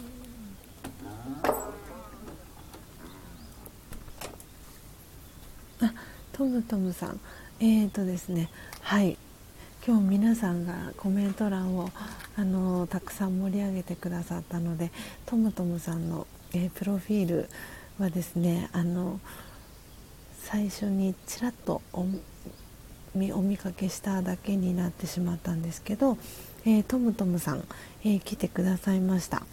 [5.81, 5.93] あ
[6.39, 7.19] トムトムさん。
[7.59, 8.49] えーとですね。
[8.79, 9.17] はい。
[9.85, 11.89] 今日皆さんがコメント欄を
[12.37, 14.89] あのたくさん盛り上げてくださったので
[15.25, 17.49] トムトムさんの、えー、プロフィール
[17.99, 19.19] はですねあの
[20.43, 22.05] 最初にちらっとお
[23.41, 26.17] 見かけしただけになってしまったんですけど
[26.65, 27.65] えー、トムトムさん、
[28.05, 29.43] えー、来てくださいました。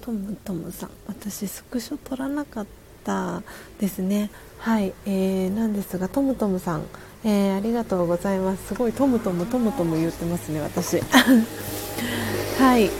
[0.00, 3.42] トムトムさん私スクショ撮らなかったた
[3.80, 4.30] ですね。
[4.58, 6.82] はい、えー、なんですがトムトムさん、
[7.24, 8.68] えー、ありがとうございます。
[8.68, 11.00] すごいトムトムトムトム言ってますね私。
[12.60, 12.90] はい。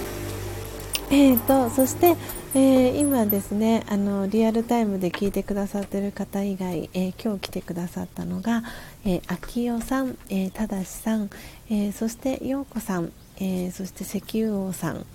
[1.11, 2.17] えーとそして、
[2.55, 8.63] えー、今ですねあのリアルタイムで聞いてくださってる方以外、えー、今日来てくださったのが、
[9.05, 11.31] えー、秋代さん、えー、ただしさん、
[11.71, 15.07] えー、そして陽子さん、え、そして石油王さん、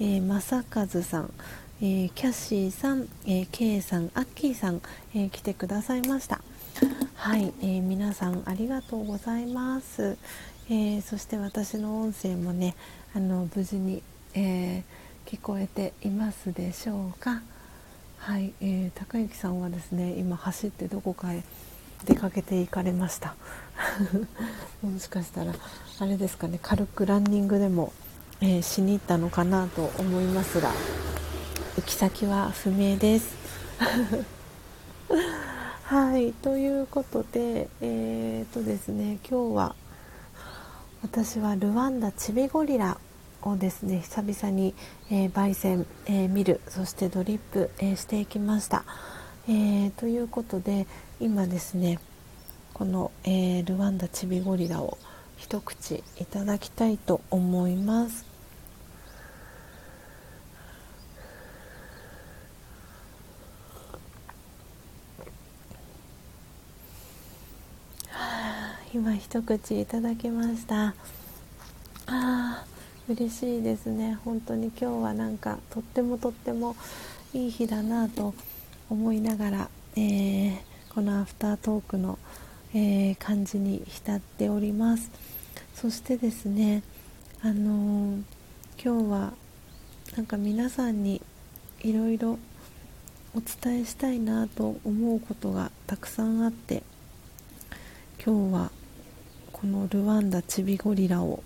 [0.00, 1.32] えー、正和さん、
[1.82, 4.82] えー、キャッシーさん、えー、K さん、アッキーさん、
[5.14, 6.40] えー、来てくださいました。
[7.14, 10.16] はい、えー、皆さんありがとうございます、
[10.70, 12.74] えー、そして私の音声もね
[13.14, 14.02] あの無事に、
[14.34, 14.82] えー
[15.30, 17.40] 聞こえていますでしょうか。
[18.18, 21.44] はい、えー、高之さんはですね今走ってどこかへ
[22.04, 23.36] 出かけて行かれました。
[24.82, 25.54] もしかしたら
[26.00, 27.92] あれですかね軽くランニングでも、
[28.40, 30.72] えー、しに行ったのかなと思いますが。
[31.76, 33.36] 行き先は不明です。
[35.84, 39.76] はいということでえー、とですね今日は
[41.02, 42.98] 私はルワンダチビゴリラ
[43.42, 44.74] をですね久々に、
[45.10, 48.84] えー、焙煎、えー、見るそしてドリップ、えー、していきました、
[49.48, 50.86] えー、ということで
[51.20, 51.98] 今ですね
[52.74, 54.98] この、えールワンダチビゴリラを
[55.36, 58.29] 一口いただきたいと思います。
[68.92, 70.94] 今一口いただきました。
[72.06, 74.18] あー嬉しいですね。
[74.24, 76.76] 本当に今日はなんかとってもとっても
[77.32, 78.34] いい日だなと
[78.88, 80.58] 思いながら、えー、
[80.94, 82.18] このアフタートークの、
[82.72, 85.10] えー、感じに浸っております。
[85.74, 86.82] そしてですね
[87.42, 88.22] あのー、
[88.82, 89.32] 今日は
[90.16, 91.22] なんか皆さんに
[91.80, 92.38] いろいろ
[93.34, 96.82] お伝えしたいなと思うことがたくさんあって
[98.22, 98.70] 今日は
[99.50, 101.42] このルワンダチビゴリラを、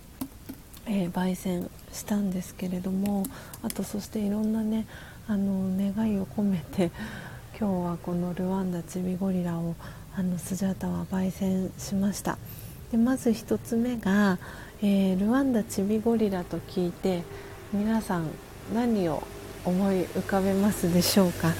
[0.85, 3.23] えー、焙煎したんですけれども
[3.63, 4.85] あとそしていろんなね
[5.29, 6.91] あの願いを込めて
[7.57, 9.75] 今日はこのルワンダチビゴリラを
[10.17, 12.37] あのスジャータは焙煎しました。
[12.91, 14.37] でまず1つ目が、
[14.81, 17.23] えー、ルワンダチビゴリラと聞いて
[17.71, 18.27] 皆さん
[18.73, 19.23] 何を
[19.63, 21.53] 思い浮かべますでしょうか、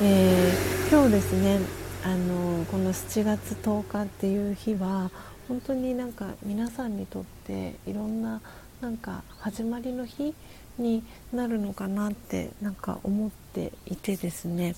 [0.00, 5.12] えー、今日ですねあのこの7月10日っていう日は
[5.46, 8.40] 本当になんか皆さんにとっていろんな
[8.80, 10.34] なんか始まりの日
[10.78, 14.74] になるのかなってなんか思っていてですね。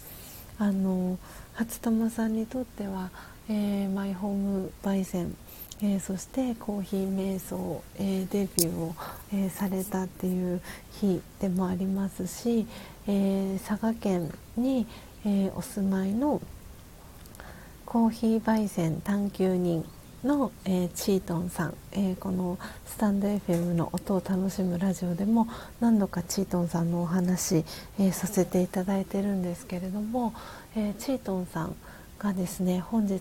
[0.59, 1.19] あの
[1.55, 3.11] 初玉さんにとっては、
[3.49, 5.35] えー、マイホーム焙煎、
[5.83, 8.95] えー、そしてコーヒー瞑想、えー、デビューを、
[9.33, 10.61] えされたっていう
[11.01, 12.67] 日でもありますし、
[13.09, 14.87] え佐賀県に、
[15.25, 16.41] えお住まいの
[17.95, 19.85] コーヒー焙煎探求人
[20.25, 25.47] の、えー、チートンさん、えー、このスタンド FM の音を楽しむラジオでも
[25.79, 27.65] 何度かチートンさんのお話、
[28.01, 30.35] えー、させていただいてるんですけれども、
[30.75, 31.77] えチートンさん
[32.19, 33.21] がですね本日、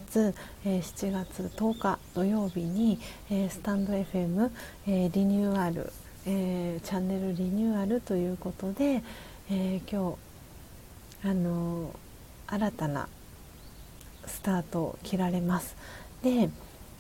[0.66, 2.98] え7月10日土曜日に、
[3.30, 4.50] えスタンド FM、
[4.88, 5.94] えリニューアル、
[6.26, 9.04] えチャンネルリニューアルということで、
[9.52, 10.18] え今
[11.22, 11.92] 日あの
[12.48, 13.08] 新たな
[14.28, 15.76] スタートを切られます。
[16.24, 16.50] で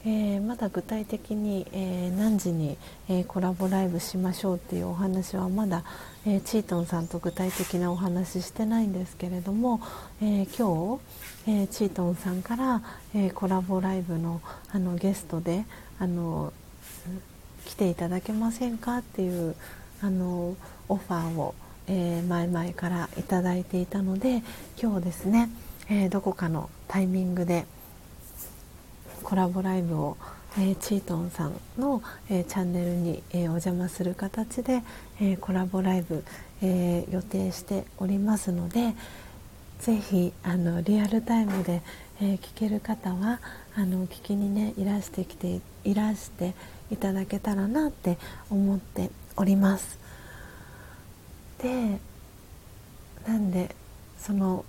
[0.05, 2.77] えー、まだ具体的に、えー、何時に、
[3.07, 5.83] えー、コラボライブしましょうっていうお話はまだ、
[6.25, 9.79] えチートンさんと具体的なお話してないんですけれども、
[10.21, 10.99] え今
[11.45, 12.81] 日、えチートンさんから、
[13.15, 14.41] えコラボライブの
[14.73, 15.65] あのゲストで
[15.99, 16.51] あの
[17.65, 19.55] 来ていただけませんかっていう
[20.01, 20.55] あの
[20.89, 21.55] オファーを、
[21.87, 24.43] え前々からいただいていたので
[24.81, 25.49] 今日ですね、
[25.95, 27.65] えどこかのタイミングで
[29.21, 30.17] コラボライブを、
[30.57, 34.81] えー、チートンさんの、えー、チャンネルに、え、お邪魔する形で、
[35.21, 36.23] えコラボライブ、
[36.63, 38.95] え予定しておりますので
[39.79, 41.83] ぜひあのリアルタイムで、
[42.19, 43.39] え聞ける方は
[43.75, 46.55] あの聞きにねいらしてきていらして
[46.89, 48.17] いただけたらなって
[48.49, 49.99] 思っております。
[51.61, 51.99] で
[53.27, 53.75] なんで
[54.19, 54.65] その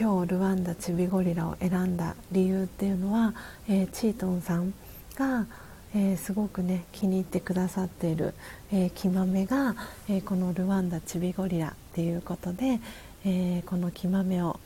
[0.00, 3.34] 今日ルワンダチビゴリラを選んだ理由っていうのは、
[3.68, 4.72] えー、チートンさん
[5.14, 5.46] が、
[5.94, 8.32] えー、すごくね気に入ってくださっている、
[8.72, 9.76] えー、木豆が、
[10.08, 12.80] えー、このルワンダチビゴリラっていうことで、
[13.26, 14.58] えこの木豆を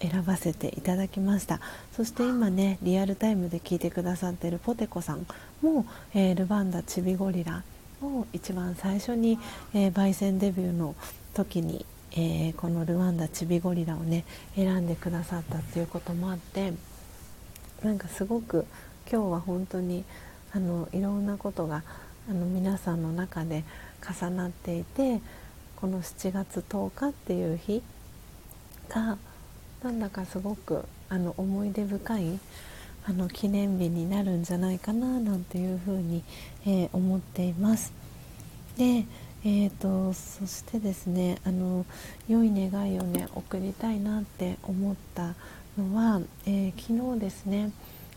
[0.00, 1.60] 選ばせていただきました。
[1.96, 5.26] そして今ねリアルタイムで聞いてくださってるポテコさん
[5.62, 7.62] も、えルワンダチビゴリラ
[8.02, 9.38] を一番最初に、
[9.72, 10.94] え焙煎デビューの
[11.32, 14.24] 時にえー、このルワンダチビゴリラをね
[14.54, 16.72] 選んでくださったっていうこともあって
[17.82, 18.66] なんかすごく
[19.10, 20.04] 今日は本当に
[20.52, 21.82] あのいろんなことが
[22.28, 23.64] あの皆さんの中で
[24.02, 25.20] 重なっていて
[25.76, 27.82] この7月10日っていう日
[28.88, 29.16] が
[29.82, 32.38] なんだかすごくあの思い出深い
[33.06, 36.22] あの記念日になるんじゃないかななんていうふうに、
[36.66, 37.92] えー、思っています。
[38.76, 39.06] で
[39.44, 41.86] えーと、そしてですねあの
[42.28, 45.34] 良い願いをね送りたいなって思った
[45.78, 47.70] のは、えー、昨日ですね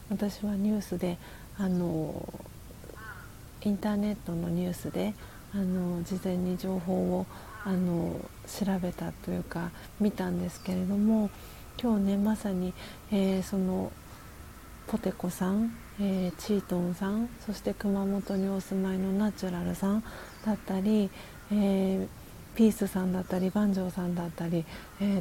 [0.10, 1.18] 私はニュースで
[1.60, 2.28] あの
[3.64, 5.14] インターネットのニュースで
[5.54, 7.26] あの事前に情報を
[7.64, 8.16] あの
[8.48, 9.70] 調べたというか
[10.00, 11.30] 見たんですけれども
[11.80, 12.74] 今日ねまさに、
[13.12, 13.92] えー、その
[14.88, 20.04] ポテコさん、えー、チートンさんそして熊本にお住まいのナチュラルさん
[20.46, 21.10] だったり、
[21.52, 22.08] えー、
[22.56, 24.66] ピースさんだったり万丈さんだったり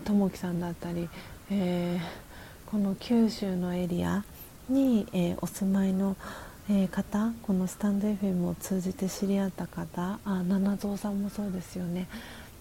[0.04, 1.08] ともきさんだったり、
[1.50, 4.24] えー、この九州のエリア
[4.68, 6.16] に、えー、お住まいの、
[6.68, 12.06] えー、方このスタンド FM を通じて知り合った方あ七蔵さんもそうですよね。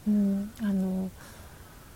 [0.08, 1.10] うん、あの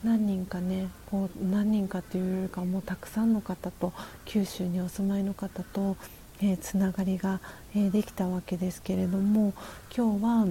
[0.04, 3.94] 何人かねこう何人かっていうよりかもうたくさんの方と
[4.26, 5.96] 九州にお住まいの方と、
[6.42, 7.40] えー、つながりが、
[7.76, 9.54] え、できたわけですけれども
[9.96, 10.48] 今日は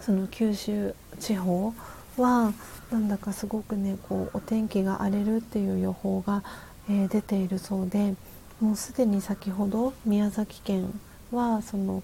[0.00, 1.74] その九州地方
[2.16, 2.52] は
[2.90, 6.42] なんだかすごくねこうお天気が荒れるっていう予報が、
[6.88, 8.14] え、出ているそうで
[8.60, 11.00] もうすでに先ほど宮崎県
[11.30, 12.02] はその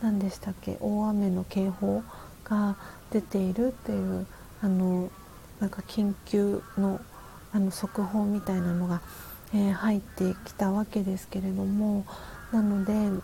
[0.00, 2.02] 何でしたっけ大雨の警報
[2.44, 2.76] が
[3.10, 4.26] 出ているっていう
[4.62, 5.10] あの
[5.60, 7.00] なんか緊急の
[7.54, 9.02] あの速報みたいなのが、
[9.52, 12.06] えー、入ってきたわけですけれども
[12.50, 13.22] なので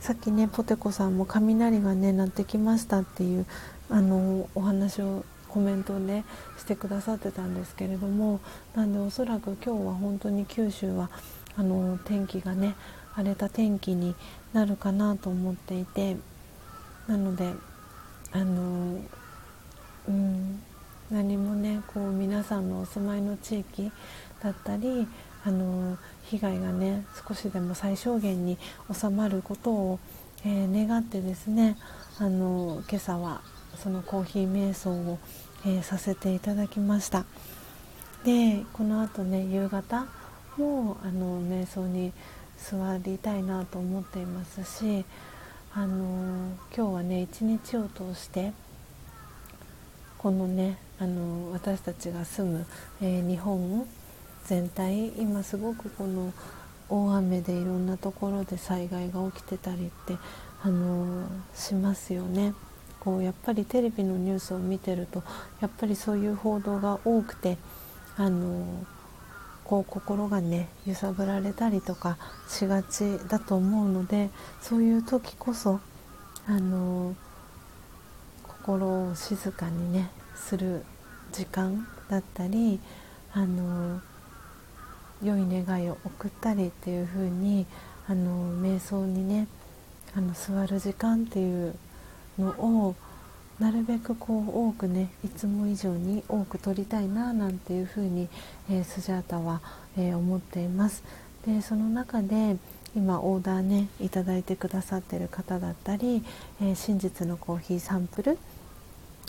[0.00, 3.46] さっきねポテコさんも雷がね鳴ってきましたっていう
[3.90, 6.24] あのお話をコメントをね
[6.58, 8.40] してくださってたんですけれども
[8.74, 11.10] なんでおそらく今日は本当に九州は
[11.56, 12.74] あの天気がね
[13.14, 14.14] 荒れた天気に
[14.52, 16.16] なるかなと思っていて
[17.08, 17.54] なので
[18.32, 19.00] あの
[20.08, 20.62] うん
[21.10, 23.90] 何もねこう皆さんのお住まいの地域
[24.42, 25.06] だったり
[25.44, 25.96] あの
[26.30, 28.58] 被害がね少しでも最小限に
[28.92, 29.98] 収まることを、
[30.44, 31.76] えー、願ってですね
[32.18, 33.42] あの今朝は
[33.76, 35.18] そのコーヒー瞑想を、
[35.64, 37.24] えー、させていただきました。
[38.24, 40.06] でこのあとね夕方
[40.56, 42.12] もあの瞑想に
[42.56, 45.04] 座りたいなと思っていますし
[45.74, 48.52] あの今日はね一日を通して
[50.18, 52.66] このねあの私たちが住む、
[53.02, 53.86] えー、日本
[54.46, 56.32] 全体今すごくこの
[56.88, 60.16] 大雨でいろんなところで災害が起きてたりって
[60.62, 62.54] あのしますよね。
[63.00, 65.22] こうやっぱりテレビのニュースを見てると
[65.60, 67.56] やっぱりそういう報道が多くて
[68.16, 68.84] あの
[69.62, 72.18] こう心がね揺さぶられたりとか
[72.48, 75.80] しがちだと思うのでそういう時こそ
[76.48, 77.14] あの
[78.42, 80.84] 心を静かにねする
[81.32, 82.80] 時間だったり
[83.32, 84.00] あの
[85.22, 87.66] 良い願いを送ったりっていう風に
[88.08, 89.46] あの瞑想にね
[90.14, 91.74] あの座る時間っていう
[92.38, 92.94] のを
[93.58, 98.28] なるべくこう多くねいつも以上に多く取りたいななんていうふうに、
[98.70, 99.62] えー、スジャータは、
[99.96, 101.02] えー、思っています。
[101.46, 102.56] でその中で
[102.94, 106.22] 今オーダーねいいてくださってる方だったり、
[106.60, 108.38] えー、真実のコーヒーサンプル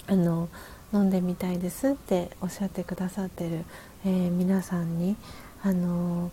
[0.08, 0.50] あの
[0.94, 3.66] 飲んでみたいですっておっしゃってくださってる、
[4.06, 5.18] え、皆さんに
[5.64, 6.32] あの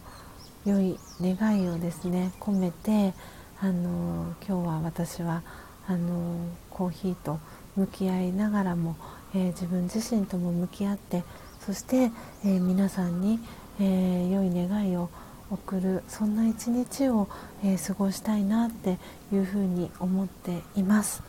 [0.64, 3.14] 良い願いをですね込めて
[3.60, 5.42] あの今日は私は
[5.86, 6.36] あの
[6.70, 7.38] コーヒーと
[7.76, 8.96] 向き合いながらも、
[9.34, 11.22] えー、自分自身とも向き合って
[11.60, 12.10] そして、
[12.44, 13.40] えー、皆さんに、
[13.80, 15.10] えー、良い願いを
[15.50, 17.28] 送るそんな一日を、
[17.62, 18.98] え過ごしたいなって
[19.32, 21.22] いうふうに思っています。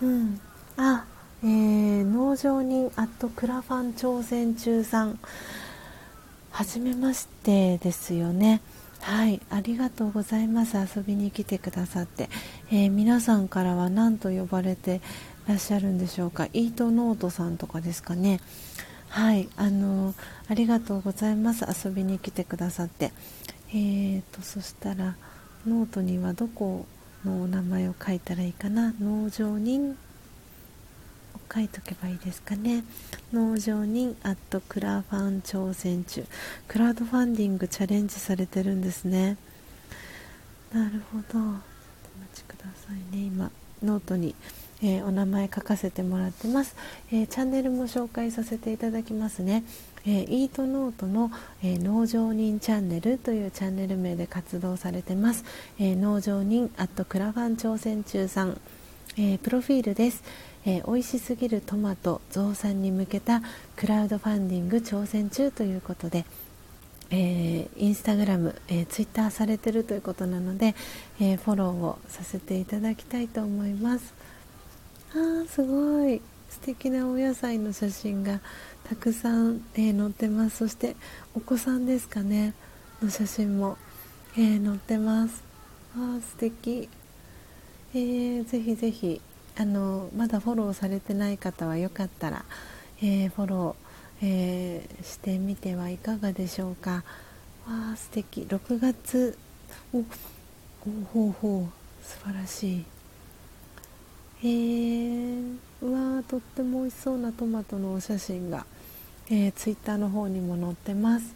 [0.00, 0.40] うん、
[0.76, 1.04] あ
[1.42, 5.18] えー、農場人アットクラファン挑戦中さん
[6.50, 8.60] はじめましてですよね。
[9.00, 9.40] はい。
[9.50, 10.76] ありがとうございます。
[10.76, 12.28] 遊びに来てくださって、
[12.70, 15.00] えー、皆さんからは何と呼ばれて
[15.48, 16.46] らっしゃるんでしょうか？
[16.52, 18.40] イートノートさんとかですかね。
[19.08, 19.48] はい。
[19.56, 20.14] あの
[20.48, 21.64] ありがとうございます。
[21.86, 23.12] 遊びに来てくださって。
[23.70, 25.16] えーとそしたら
[25.66, 26.84] ノートにはどこ
[27.24, 28.92] のお名前を書いたらいいかな？
[29.00, 29.96] 農場人
[31.52, 32.84] 書いとけばいいですかね。
[33.32, 36.24] 農場人アットクラファン挑戦中。
[36.68, 39.36] クラウドファンディングチャレンジされてるんですね。
[40.72, 41.38] なるほど。
[41.38, 41.62] お待
[42.34, 43.24] ちくださいね。
[43.24, 43.50] 今
[43.82, 44.34] ノートに、
[44.82, 46.76] えー、お名前書かせてもらってます、
[47.10, 49.64] えー、チャンネルも紹介させていただきますね。
[50.06, 51.30] えー、イートノートの、
[51.62, 53.18] えー、農場人チャンネル。
[53.18, 55.44] というチャンネル名で活動されてます、
[55.78, 58.60] えー、農場人アットクラファン挑戦中さん、
[59.18, 60.22] えプロフィールです、
[60.66, 63.42] えー、美味しすぎるトマト増産に向けた
[63.76, 66.26] クラウドファンディング挑戦中ということで、
[67.10, 70.74] えー、インスタグラム、えー、ツイッターされてるということなので、
[71.20, 74.14] えー、フォローをさせていただきたいと思います。
[75.12, 76.20] あーすごい。
[76.50, 78.40] 素敵なお野菜の写真が
[78.84, 80.58] たくさん、え載ってます。
[80.58, 80.96] そして
[81.34, 82.54] お子さんですかね。
[83.02, 83.78] の写真も、
[84.36, 85.42] え載ってます。
[85.96, 86.88] あー素敵。
[87.92, 89.20] えー、ぜひぜひ
[89.60, 92.46] あのまだフォローされてない方はよかったら、
[93.02, 96.90] えー、フォロー、えー、してみてはいかがでしょうか。
[96.90, 98.46] わあ素敵。
[98.48, 99.36] 6月。
[99.92, 100.02] お
[101.12, 102.84] ほうほう素晴らしい。
[104.42, 108.64] えー、うわとっても美味しそうなトマトのお写真が、
[109.28, 111.34] えー、ツイッターの方にも載ってます。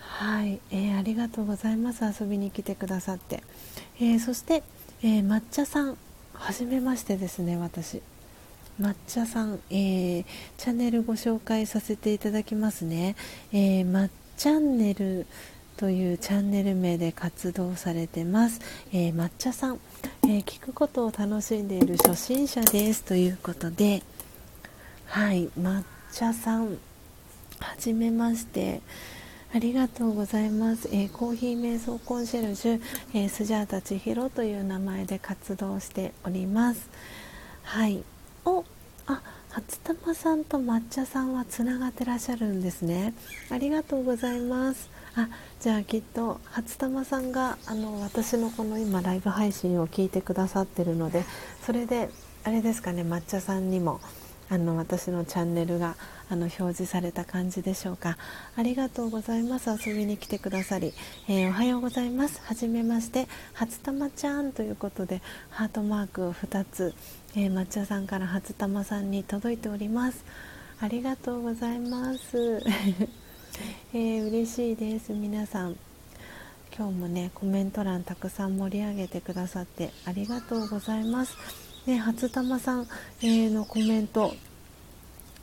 [0.00, 2.04] はい、えー、ありがとうございます。
[2.04, 3.42] 遊びに来てくださって、
[3.98, 4.62] えー、そして、
[5.02, 5.96] えー、抹茶さん。
[6.34, 8.02] はじめましてですね私。
[8.80, 10.24] 抹茶さん、えー、
[10.58, 13.14] チャンネルご紹介させていただきますね、
[13.52, 15.26] えー、抹チャンネル
[15.76, 18.60] というチャンネル名で活動されてます、
[18.92, 19.80] えー、抹茶さん、
[20.24, 24.02] え聞くことを楽しんでいる初心者ですということで。
[25.06, 26.78] はい抹茶さん。
[27.60, 28.80] はじめまして。
[29.54, 32.82] ありがとうございます、えー、コーヒー瞑想コンシェルジュ、
[33.14, 36.90] えー、スジャータ千尋という名前で活動しております。
[37.62, 38.02] はい。
[38.44, 38.64] お
[39.06, 43.14] あ初玉さんと抹茶さんはつながってらっしゃるんですね。
[43.48, 44.90] ありがとうございます。
[45.14, 45.28] あ
[45.60, 51.22] じゃあきっと初玉さんがあの私のこの今ライブ配信を聞いてくださってるので
[51.64, 52.10] それで
[52.42, 54.00] あれですかね抹茶さんにも
[54.50, 55.96] あの私のチャンネルが
[56.28, 58.16] あの表示された感じでしょうか。
[58.56, 59.70] ありがとうございます。
[59.70, 60.92] 遊びに来てくださり、
[61.28, 62.40] えー、おはようございます。
[62.44, 63.26] はじめまして。
[63.52, 66.94] 初玉ちゃんということでハートマークを2つ、
[67.36, 70.24] えー、抹茶さんから初玉さんに届いております。
[70.80, 72.62] ありがとうございます、
[73.94, 75.12] えー、嬉しいです。
[75.12, 75.76] 皆さん
[76.76, 81.63] 今日もねコメント欄たくさん盛り上げてくださってありがとうございます。
[81.86, 82.86] ね、初玉さん、
[83.22, 84.34] え、のコメント、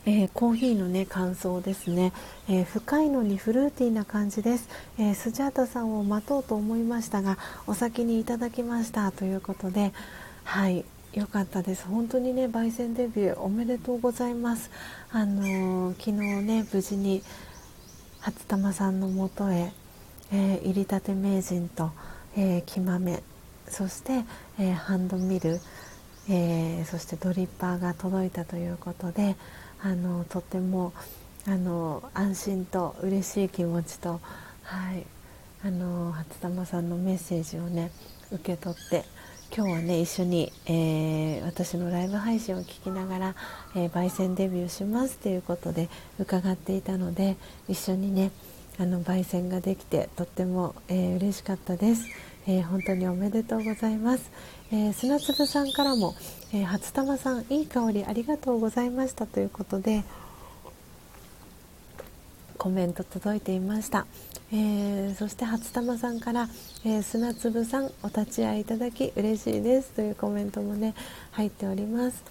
[0.05, 2.11] えー、コーヒーのね感想ですね、
[2.49, 7.37] えー、深いのにフルーティーな感じです、えスジャータさんを待とうと思いましたが
[7.67, 9.11] お先にいただきました。
[9.11, 9.93] ということで
[10.43, 11.85] はい良かったです。
[11.85, 14.71] 本当にね焙煎デビューおめでとうございます。
[15.11, 17.21] あの昨日ね無事に
[18.19, 19.71] 初玉さんのもとへ、
[20.31, 21.91] え入りたて名人と、
[22.35, 23.21] え木豆
[23.67, 24.23] そして、
[24.59, 25.59] えハンドミル
[26.29, 29.35] えー、そしてドリッパーが届いたということで
[29.81, 30.93] あのとても
[31.47, 34.21] あの安心と嬉しい気持ちと、
[34.63, 35.05] はい、
[35.65, 37.91] あの初玉さんのメッセージをね
[38.31, 39.03] 受け取って
[39.55, 43.35] 今日はね一緒に、えー、私のライブ配信を聞きながら、
[43.75, 45.89] えー、焙煎デビューしますということで
[46.19, 47.35] 伺っていたので
[47.67, 48.31] 一緒にね
[48.79, 52.05] あの焙煎ができてとっても、えー、嬉しかったです。
[52.47, 54.31] えー、本当におめでとうございます、
[54.73, 56.15] えー、砂粒さんからも、
[56.53, 60.03] えー、初玉さんいい香りありがとうございましたということで
[62.57, 64.05] コメント届いていました、
[64.53, 66.47] えー、そして初玉さんから、
[66.85, 70.93] えー、砂粒さんお立ち会いいただき嬉しいですというコメントもね
[71.31, 72.23] 入っております、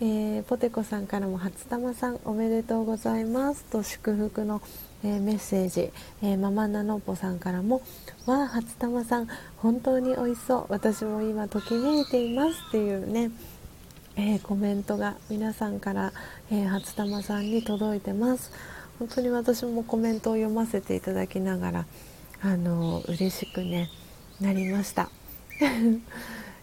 [0.00, 3.64] えー、ポテコさんからも初玉さんおめでとうございます。
[3.64, 4.60] と祝福の
[5.04, 5.92] えー、メッセージ、
[6.22, 7.82] えー、ママナノポさんからも
[8.24, 10.66] 「わあ初玉さん本当に美味しそう。
[10.70, 13.30] 私も今ときめいています」っていうね、
[14.16, 16.12] え、コメントが皆さんから、
[16.50, 18.50] え初玉さんに届いてます。
[18.98, 21.86] 本当に私もコメントを読ませていただきながら
[22.40, 23.90] あの嬉しくね
[24.40, 25.10] なりました。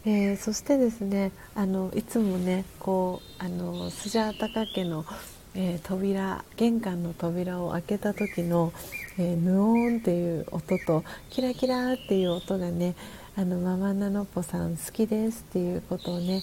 [0.03, 5.05] えー、そしてですねあのいつもねこうあのスジャータカ家の
[5.53, 8.71] えー、扉玄関の扉を開けた時の、
[9.17, 12.95] えー、ヌオーンっていう音とキラキラっていう音がね
[13.35, 16.41] あのママナノポさん好きですっていうことをね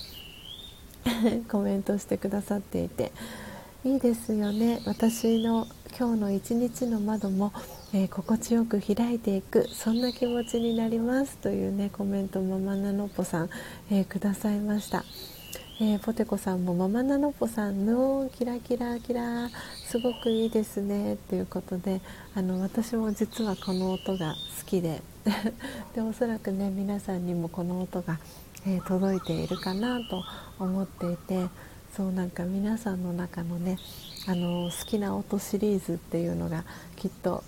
[1.49, 3.13] コメントしてくださっていて
[3.89, 4.83] いいですよね。
[4.85, 5.67] 私の
[5.99, 7.55] 今日の一日の窓も、
[7.95, 11.39] えー、心地よく開いていくそんな気持ちになります。
[11.39, 13.51] というねコメントママナノポさん、
[13.91, 15.07] えくださいました。
[15.81, 19.49] えー、ポテコさんもママナノポさんのキラキラキラ
[19.87, 21.17] すごくいいですね。
[21.31, 22.03] ということで
[22.35, 25.01] あの私も実はこの音が好きで
[25.97, 28.19] でおそらくね皆さんにもこの音が、
[28.67, 30.23] え、届いているかなと
[30.59, 31.47] 思っていて
[31.99, 33.77] そうなんか皆さんの中のね
[34.29, 36.63] あの好きな音シリーズっていうのが
[36.95, 37.43] きっと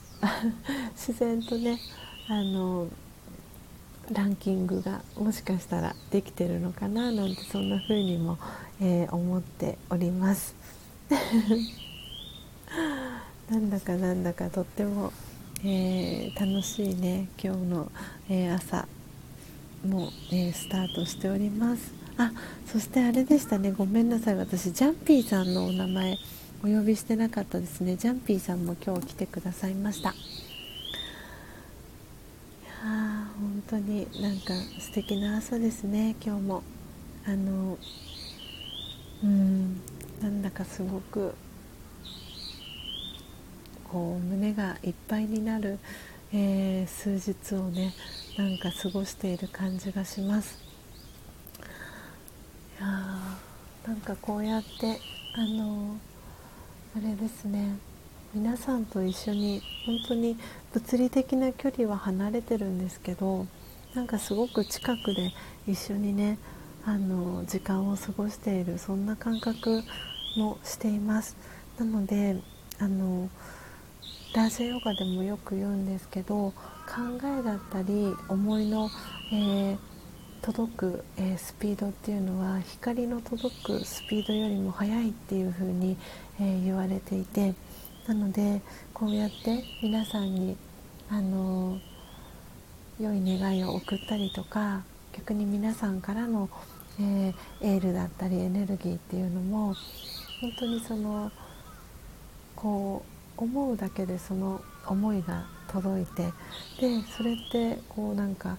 [0.98, 1.78] 自然とね
[2.26, 2.88] あの
[4.10, 8.38] ランキングがもしかしたらできてるのかななんてそんな風にも、
[8.80, 10.56] えー、思っております。
[13.48, 15.12] なんだかなんだかとっても、
[15.62, 17.92] えー、楽しいね今日の、
[18.28, 18.88] えー、朝
[19.86, 21.99] もう、えスタートしております。
[22.22, 22.32] あ
[22.66, 23.72] そしてあれでしたね。
[23.72, 24.36] ごめんなさい。
[24.36, 26.18] 私ジャンピーさんのお名前
[26.62, 27.96] お呼びしてなかったですね。
[27.96, 30.10] ジャンピーさんも今日来てくださいました。
[32.84, 36.14] あ本当になんか素敵な朝ですね。
[36.22, 36.62] 今日も。
[37.26, 37.78] あの
[39.22, 39.80] うん
[40.20, 41.34] なんだかすごく
[43.84, 45.78] こう胸がいっぱいになる、
[46.32, 47.94] えー、数日をね
[48.36, 50.59] なんか過ごしている感じがします。
[52.80, 52.86] や
[53.86, 54.98] なんかこうやって
[55.36, 55.96] あの
[56.96, 57.76] あれですね。
[58.32, 60.36] 皆さんと一緒に本当に
[60.72, 63.46] 物理的な距離は離れてるんですけど
[63.92, 65.32] なんかすごく近くで
[65.66, 66.38] 一緒にね
[66.86, 69.82] あの時間を過ごしているそんな感覚
[70.36, 71.36] もしています。
[71.78, 72.40] なので
[72.78, 73.28] あの
[74.32, 76.54] ラージヨガでもよく言うんですけど考
[77.40, 78.88] えだったり思いの、
[79.32, 79.78] えー、
[80.42, 85.96] 届く、えー、スピードっていうのは光の届くスピードよりも速いっていうふうに、
[86.40, 87.54] えー、言われていて
[88.06, 88.62] なので
[88.94, 90.56] こうやって皆さんに
[91.10, 91.78] あの
[92.98, 96.48] 良い願いを送ったりとか逆に皆さんからの、
[97.00, 99.74] え、エールだったりエネルギーっていうのも
[100.40, 101.30] 本当にその
[102.56, 103.02] こ
[103.38, 106.32] う思うだけでその思いが届いて
[106.80, 108.56] でそれってこうなんか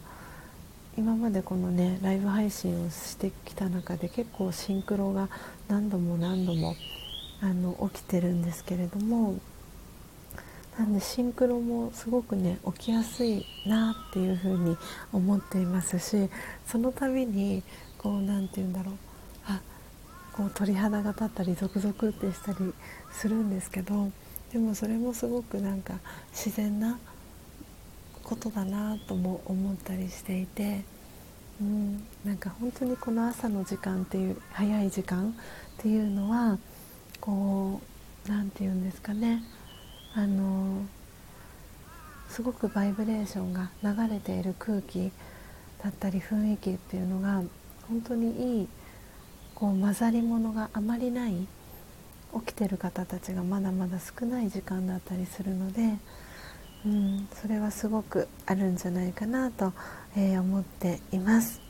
[1.02, 5.30] 今までこのねライブ配信をしてきた中で結構シンクロが
[5.68, 6.76] 何度も何度も
[7.42, 9.40] あの起きてるんですけれども
[10.78, 14.78] なんでシンクロもすごくね起きやすいなっていうふうに
[15.12, 16.30] 思っていますし
[16.68, 17.64] その度に
[17.98, 18.94] こう何て言うんだろう
[19.48, 19.60] あ
[20.34, 22.76] こう鳥肌が立ったりゾクゾクってしたり
[23.12, 24.12] するんですけど
[24.54, 25.96] でもそれもすごくなんか
[26.32, 27.00] 自然な
[28.32, 30.86] ことだなとも思ったりしていて、
[31.62, 35.32] うん、なんか本当にこの朝の時間っていう早い時間っ
[35.78, 36.58] ていうのは
[37.20, 37.80] こ
[38.26, 39.44] う何て言うんですかね。
[40.16, 40.82] あの
[42.30, 45.12] すごくバイブレーションが流れている空気
[45.84, 47.44] だったり雰囲気っていうのが
[47.88, 48.68] 本当にいい
[49.54, 51.48] こう混ざり物があまりない
[52.34, 55.98] 起きてる方たちがまだまだ少ない時間だったりするので、
[56.86, 59.74] うん、それはすごくあるんじゃないかなと、
[60.16, 61.62] えー、思っています。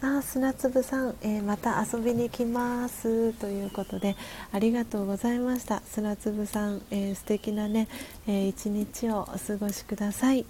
[0.00, 4.14] あ砂粒さん、えー、また遊びに来ますということで
[4.52, 5.82] ありがとうございました。
[5.86, 7.88] 砂粒さん、えー、素敵なね、
[8.28, 10.46] えー、一日をお過ごしください、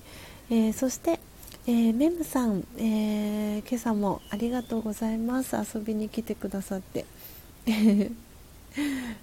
[0.51, 1.19] えー、そして、
[1.67, 5.57] えー、メムさん、え今朝もありがとうございます。
[5.57, 7.07] 遊びに来てくださって。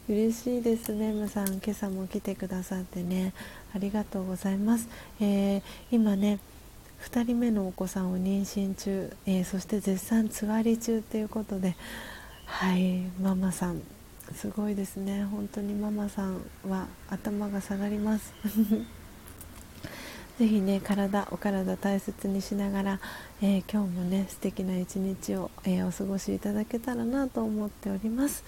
[0.09, 1.47] 嬉しいですメムさん。
[1.47, 3.33] 今朝も来てくださってね。
[3.75, 4.87] ありがとうございます、
[5.19, 6.39] え今ね
[7.03, 11.75] 2人目のお子さんを妊娠中、えー、そして絶賛つわり中ということで
[12.45, 13.81] はいママさん
[14.33, 15.23] すごいですね。
[15.25, 18.33] 本当にママさんは頭が下がります。
[20.39, 22.99] ぜひね体お体大切にしながら、
[23.41, 28.43] えー、今日もね素敵な一日を、えー、お過ごしいただけたらなと思っております、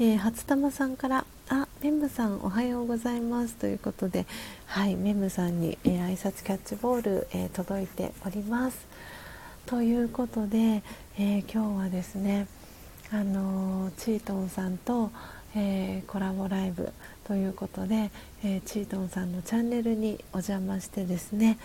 [0.00, 3.54] えー、初玉さんからあメムさんおはようございます。
[3.54, 4.26] ということで
[4.66, 8.86] はいメムさんに、えー、挨拶キャッチボール、えー、届いております。
[9.64, 10.82] ということで、
[11.18, 12.48] えー、今日はですね
[13.10, 15.10] あのチートンさんと、
[15.56, 16.92] えコラボライブ
[17.24, 18.10] ということで、
[18.44, 21.58] えチートンさんのチャンネルにお邪魔してですね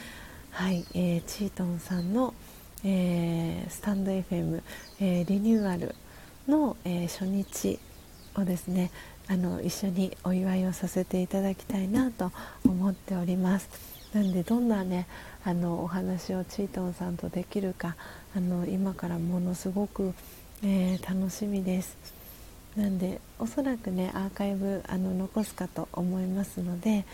[0.52, 2.34] はい、えチートンさんの、
[2.86, 4.62] えスタンド FM、
[5.02, 5.94] えリニューアル
[6.48, 7.78] の、え初日
[8.36, 8.92] をですね
[9.28, 12.32] あの一緒にお祝いをさせていただきたいなと
[12.66, 13.70] 思っております。
[14.14, 15.08] なんでどんなね
[15.44, 17.96] あのお話をチートンさんとできるか
[18.36, 20.14] あの今からものすごく、
[20.64, 21.98] えー、楽しみです。
[22.76, 27.06] なんでおそらくねアーカイブあの残すかと思いますので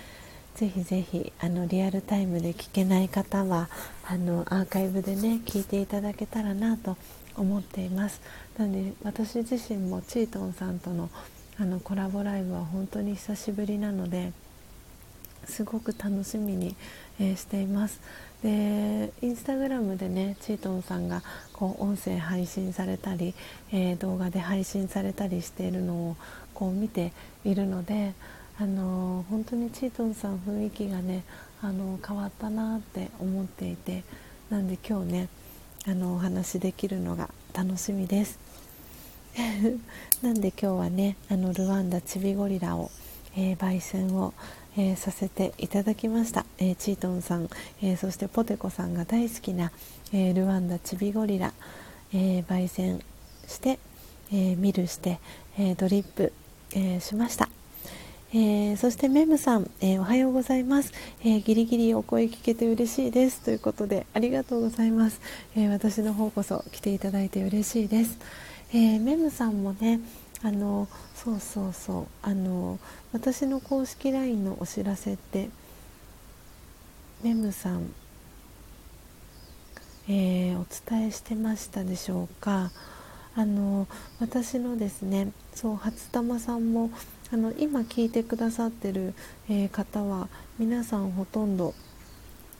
[0.55, 3.69] ぜひぜひあのリアルタイムで聞けない方は
[4.05, 6.97] あのアーカイブでね聞いていただけたらなと
[7.35, 8.21] 思っています。
[8.57, 11.09] なので私自身もチートンさんとの
[11.61, 14.31] あのコラボライブは本当に久しぶりなので
[15.45, 16.73] すごく楽しみに、
[17.19, 17.99] えー、しています
[18.41, 21.21] でインスタグラムでねチートンさんが
[21.51, 23.33] こう音声配信されたり、
[23.73, 26.17] えー、動画で配信されたりしているのを
[26.53, 27.11] こう見て
[27.43, 28.13] いるので
[28.57, 31.23] あのー、本当にチートンさん雰囲気がね
[31.61, 34.03] あの変わったなって思っていて
[34.49, 35.29] なんで今日ね
[35.85, 38.48] あのお話できるのが楽しみです。
[40.21, 42.91] なんで今日はねあのルワンダチビゴリラを、
[43.35, 44.33] えー、焙煎を、
[44.77, 47.49] えー、させていただきました、えー、チートンさん、
[47.81, 49.71] えそしてポテコさんが大好きな、
[50.13, 51.53] えルワンダチビゴリラ、
[52.13, 53.01] え焙煎
[53.47, 53.79] して、
[54.31, 55.19] えミルして、
[55.57, 56.33] えドリップ、
[56.73, 57.49] えしました。
[58.31, 63.41] えー、そしてメムさん、えー、おはようございます、えー、ギリギリお声聞けて嬉しいです。
[63.41, 65.19] ということでありがとうございます、
[65.57, 68.19] え私の方こそ来ていただいて嬉しいです、
[68.71, 69.99] えー、メムさんもね
[70.43, 72.79] あのそうそうそうあの
[73.11, 75.49] 私の公式 LINE のお知らせって
[77.23, 77.93] メムさん、
[80.07, 82.71] えー、お伝えしてましたでしょうか。
[83.35, 83.87] あの
[84.19, 86.89] 私のですねそう初玉さんも
[87.31, 89.13] あの今聞いてくださってる、
[89.47, 90.27] えー、方は
[90.57, 91.73] 皆さんほとんど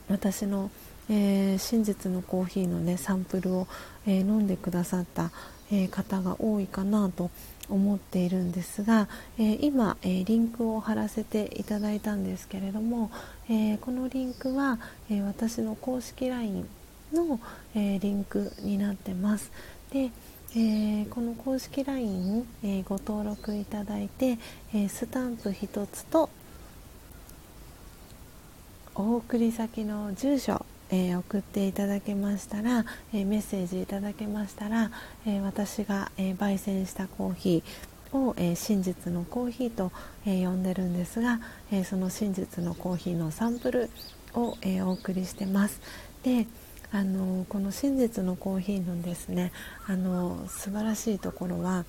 [0.09, 0.69] 私の、
[1.09, 3.67] えー、真実のコーヒーのねサンプルを、
[4.05, 5.31] え、飲んでくださった、
[5.71, 7.29] え方が多いかなと
[7.69, 13.11] 思っているんですが、え今、えリンクを貼らせていただいたんですけれども、
[13.49, 14.79] えこのリンクは、
[15.09, 16.67] え私の公式 LINE
[17.13, 17.39] の、
[17.75, 19.51] えリンクになってます。
[19.91, 20.11] で
[20.55, 24.39] えー、この公式 LINE、えー、ご登録いただいて、
[24.73, 26.27] えー、スタンプ1つと
[28.95, 34.91] お送り先の住所、え送っていただけましたら、えメッセージいただけましたら、
[35.25, 39.91] え私が、え焙煎したコーヒーを、え真実のコーヒーと、
[40.25, 41.39] え呼んでるんですが、
[41.71, 43.89] えその真実のコーヒーのサンプル
[44.33, 45.81] を、えお送りしてます。
[46.23, 46.47] で
[46.91, 49.51] あのこの真実のコーヒーのですね
[49.85, 51.85] あの素晴らしいところは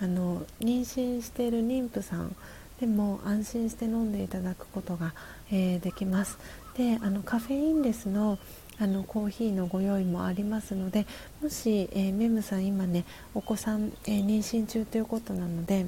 [0.00, 2.34] あの妊娠している妊婦さん
[2.80, 5.12] でも安心して飲んでいただくことが、
[5.50, 6.38] えー、できます
[6.76, 8.38] であのカフェインレスの
[8.76, 11.06] あのコーヒーのご用意もありますので
[11.40, 15.86] もし、えー、メムさん今ねお子さん、えー、妊娠中ということなので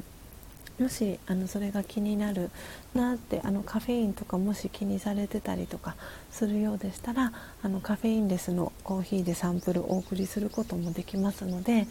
[0.78, 2.50] もしあのそれが気になる
[2.94, 5.96] なってあのカフェインとかもし気にされてたりとか
[6.30, 7.32] するようでしたら
[7.62, 11.88] あのカフェインレスのコーヒーでサンプルお送りすることもできますので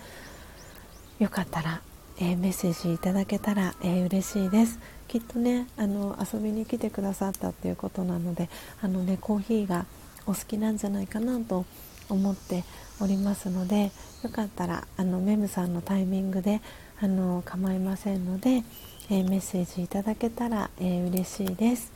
[1.20, 1.82] よかったら、
[2.20, 4.80] えー、メッセージいただけたら、えー、嬉しいです。
[5.08, 8.50] きっとねあの遊びに来てくださったっていうことなので
[8.82, 9.86] あの、ね、コーヒーが
[10.26, 11.66] お好きなんじゃないかなと
[12.10, 12.64] 思って
[13.00, 13.92] おりますので
[14.24, 16.62] よかったらあのメムさんのタイミングで
[17.02, 18.64] あの構いませんので、
[19.10, 21.92] えー、メッセージいただけたら、えー、嬉しいです。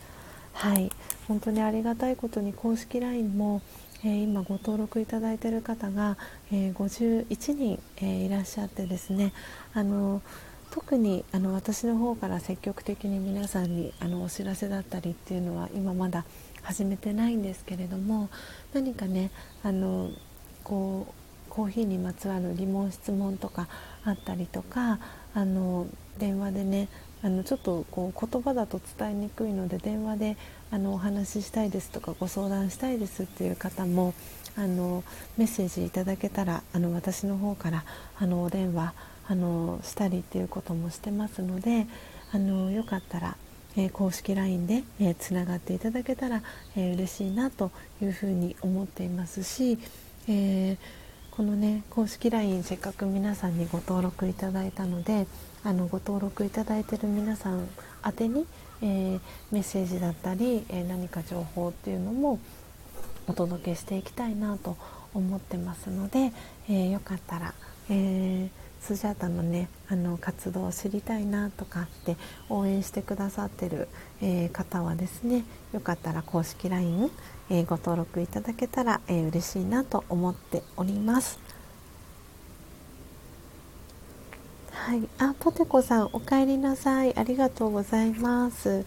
[0.53, 0.91] はい。
[1.27, 3.61] 本当にありがたいことに公式 LINE も、
[4.03, 6.17] えー、今ご登録いただいている方が、
[6.51, 9.31] え51人、えいらっしゃってですね
[9.73, 10.21] あの
[10.71, 16.25] 特にあの私の方から積極的に皆さんにあのお知らせだったりっていうのは今まだ
[16.61, 18.29] 始めてないんですけれども
[18.73, 19.31] 何かね
[19.63, 20.11] あの
[20.63, 23.67] こうコーヒーにまつわる疑問質問とか
[24.05, 24.99] あったりとか
[25.33, 25.87] あの
[26.19, 26.87] 電話でね
[27.21, 30.37] あのちょっとこう言葉だと伝えにくいので電話で
[30.71, 34.13] あのお話ししたいですとかご相談したいですっていう方も
[34.55, 35.03] あの
[35.37, 37.83] メッセージいただけたらあの私の方から
[38.19, 38.93] あのお電話
[39.29, 41.85] あのしたりっていうこともしてますので
[42.33, 43.37] あのよかったら、
[43.77, 44.83] えー、公式 LINE で
[45.19, 46.41] つな、がっていただけたら、
[46.75, 49.77] えー、嬉しいなというふうに思っていますし、
[50.27, 50.77] えー
[51.39, 55.25] このね公式 LINE せっかく皆さんにご登録いただいたので
[55.63, 57.65] あのご登録いただいてる皆さん
[58.05, 58.45] 宛てに、
[58.81, 59.19] えー、
[59.49, 62.39] メッセージだったり、えー、何か情報っていうのも
[63.27, 64.75] お届けしていきたいなと
[65.13, 66.33] 思ってますので、
[66.67, 67.53] えー、よかったら、
[67.89, 68.49] え
[68.81, 72.15] スジャータのねあの活動を知りたいなとかって
[72.49, 73.87] 応援してくださってる、
[74.21, 75.43] えー、方はですね
[75.73, 77.11] よかったら公式 LINE、
[77.49, 81.39] えー、ご登録いただけたら、えー、嬉しいなと思っております。
[84.71, 88.85] はい、あポテコさんお帰りなさいありがとうございます。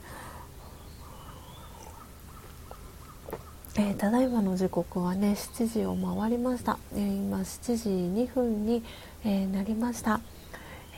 [3.82, 8.84] えー、ただいまの時刻はね7時を回りました、えー、今7時2分に、
[9.24, 10.20] えー、なりました、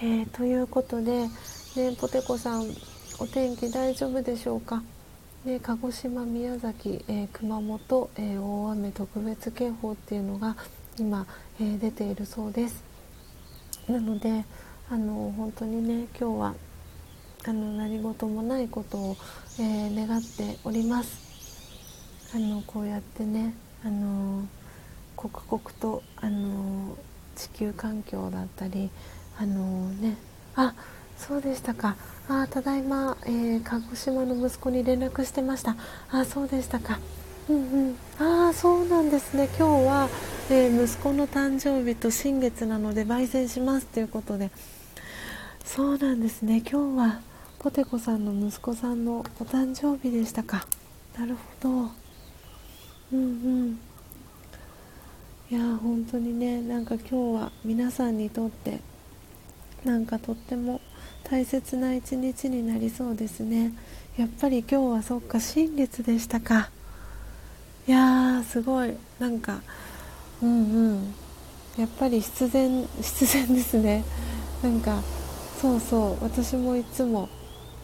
[0.02, 1.23] えということで、
[1.77, 2.66] ね、ポテコさん
[3.20, 4.82] お天気大丈夫でしょうか、
[5.47, 10.55] ね、鹿児島宮崎、え熊本、え大雨特別警報っていうのが
[10.98, 11.27] 今、
[11.59, 12.85] え出ているそうです。
[13.89, 14.44] なので
[14.90, 16.55] あの本当にね今日は
[17.47, 19.16] あの何事もないことを、
[19.59, 21.23] え願っております。
[22.35, 23.55] あのこうやってね
[23.85, 24.43] あの
[25.15, 26.97] 刻々とあの
[27.36, 28.90] 地球環境だったり
[29.39, 30.16] あのね
[30.56, 30.74] あ
[31.16, 31.97] そうでしたか。
[32.28, 35.77] あただいま、えー、鹿児島の息子に連絡してました。
[36.11, 36.98] あそうでしたか。
[37.48, 37.59] うんう
[37.90, 37.97] ん。
[38.19, 39.48] ああそうなんですね。
[39.59, 40.09] 今日は、
[40.51, 44.51] えー、息子の誕生日と新月なので焙煎しますということで。
[45.65, 46.62] そうなんですね。
[46.69, 47.20] 今日は
[47.59, 50.66] ポテコさんの息子さんのお誕生日でしたか。
[51.19, 52.03] なるほど。
[53.12, 53.78] うんうん。
[55.51, 58.81] いや本当にねなんか今日は皆さんにとって
[59.85, 60.81] なんかとっても
[61.22, 63.72] 大切な一日になりそうですね。
[64.16, 66.70] やっぱり今日はそっか新月でしたか。
[67.86, 68.94] いやーすごい。
[69.18, 69.60] なんか
[70.43, 71.14] うんうん。
[71.76, 74.05] やっぱり必然 必然ですね。
[74.62, 75.02] なんか
[75.60, 76.24] そうそう。
[76.24, 77.28] 私もいつも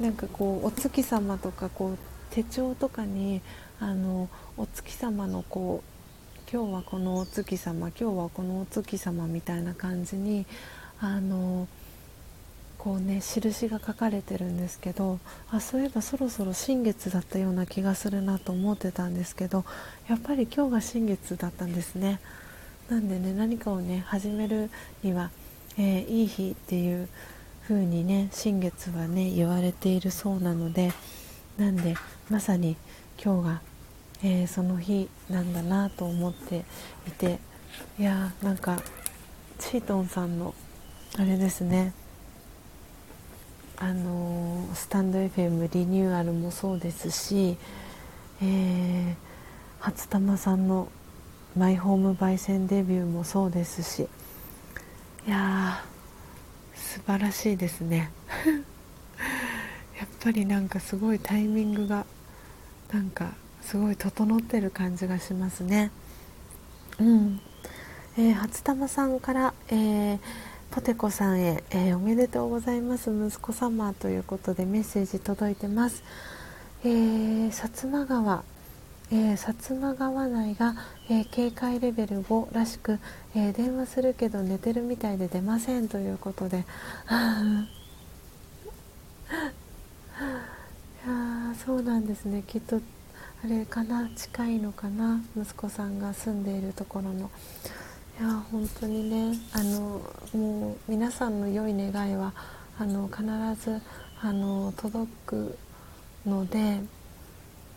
[0.00, 1.98] なんかこうお月様とかこう
[2.30, 3.42] 手帳とかに
[3.78, 4.28] あの
[4.60, 10.44] お月様のこう今日はこのお月様今日はこのお月様みたいな感じに
[11.00, 11.66] あの
[12.76, 15.18] こうね印が書かれてるんですけど
[15.50, 19.64] あそういえばそろそろ新月だったような気がするなと思ってたんですけど
[20.10, 22.20] やっぱり今日が新月だったんですね。
[22.90, 24.68] なんでね何かをね始める
[25.02, 25.30] には、
[25.78, 27.08] えー、いい日っていう
[27.66, 30.92] 風にね新月はね言われているそうなので
[31.56, 31.94] なんで
[32.28, 32.76] まさに
[33.22, 33.69] 今日が、
[34.22, 36.64] えー、その日なんだなと思って
[37.08, 37.38] いて
[37.98, 38.82] いやーなんか
[39.58, 40.54] チートンさんの
[41.18, 41.92] あれですね。
[43.78, 47.56] あのー、スタンド FM リニューアルもそうですし、
[48.42, 49.14] えー、
[49.78, 50.88] 初玉さんの
[51.56, 54.06] マイホーム焙煎デビューもそうですし
[55.26, 58.10] いやー素晴らしいですね。
[59.98, 62.04] やっぱりなんかすごいタイミングが
[62.92, 63.32] なんか
[63.70, 65.92] すごい整ってる感じがしますね。
[66.98, 67.40] うん、
[68.18, 70.18] えー、初玉さんから、えー
[70.72, 73.10] ポテコさんへ、えー、おめでとうございます。
[73.10, 76.04] 息子様ということでメッセージ届いてます、
[76.84, 77.52] えー、薩
[77.90, 78.44] 摩川、
[79.10, 80.76] えー、薩摩川内が、
[81.10, 83.00] え警戒レベル5らしく、
[83.34, 86.58] え電話するけど寝てるみたいで出ませんということで。
[91.04, 92.44] いやそうなんですね。
[92.46, 92.80] きっと
[93.42, 94.10] あれかな？
[94.14, 95.20] 近いのかな？
[95.34, 97.30] 息子さんが住んでいるところの。
[98.20, 100.02] いや本当にねあの
[100.34, 102.34] もう皆さんの良い願いは
[102.78, 103.24] あの必
[103.64, 103.80] ず
[104.20, 105.58] あの届く
[106.26, 106.80] ので、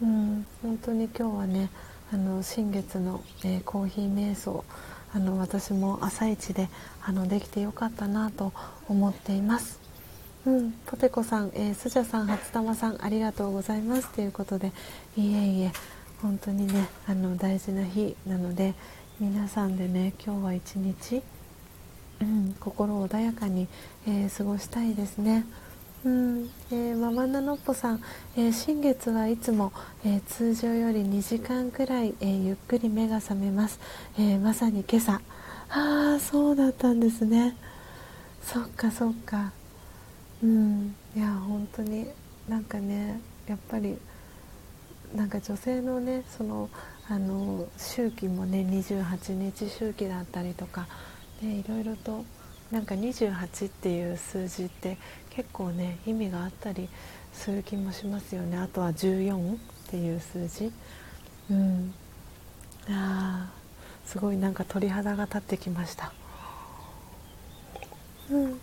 [0.02, 1.70] うん、本当に今日はね
[2.12, 4.66] あの新月の、えー、コーヒー瞑想
[5.14, 6.68] あの私も朝一で
[7.02, 8.52] あのできてよかったなと
[8.90, 9.83] 思っています。
[10.46, 14.10] うん、ポテコさん、えー、スジャさん、初玉さんありがとうございます。
[14.10, 14.74] ということで
[15.16, 15.72] いえいえ
[16.22, 18.74] 本当にねあの大事な日なので、
[19.22, 21.22] 皆さんでね今日は一日、
[22.22, 23.70] うん、心穏やかに、
[24.06, 25.46] えー、過ごしたいですね。
[26.04, 26.50] うん。
[26.72, 28.02] えー、ママナノッポさん、
[28.36, 29.72] えー、新月はいつも、
[30.04, 33.80] えー、通常より2時間くらい、えゆっくり目が覚めます、
[34.20, 35.22] えまさに今朝。
[35.70, 37.56] ああそうだったんですね。
[38.42, 39.54] そっかそっか。
[40.44, 40.96] うん。
[41.16, 42.08] いや本当に
[42.48, 43.98] なんかねやっぱり
[45.16, 46.70] なんか女性のねその
[47.10, 50.88] あの周期もね28日周期だったりとか
[51.42, 52.26] でいろいろと
[52.72, 54.98] なんか28っていう数字って
[55.30, 56.90] 結構ね意味があったり
[57.34, 58.58] する気もしますよね。
[58.58, 59.58] あとは14っ
[59.90, 60.72] ていう数字。
[61.52, 61.94] うん。
[62.90, 63.52] あ
[64.06, 66.12] すごいなんか鳥肌が立ってきました。
[68.30, 68.60] うん。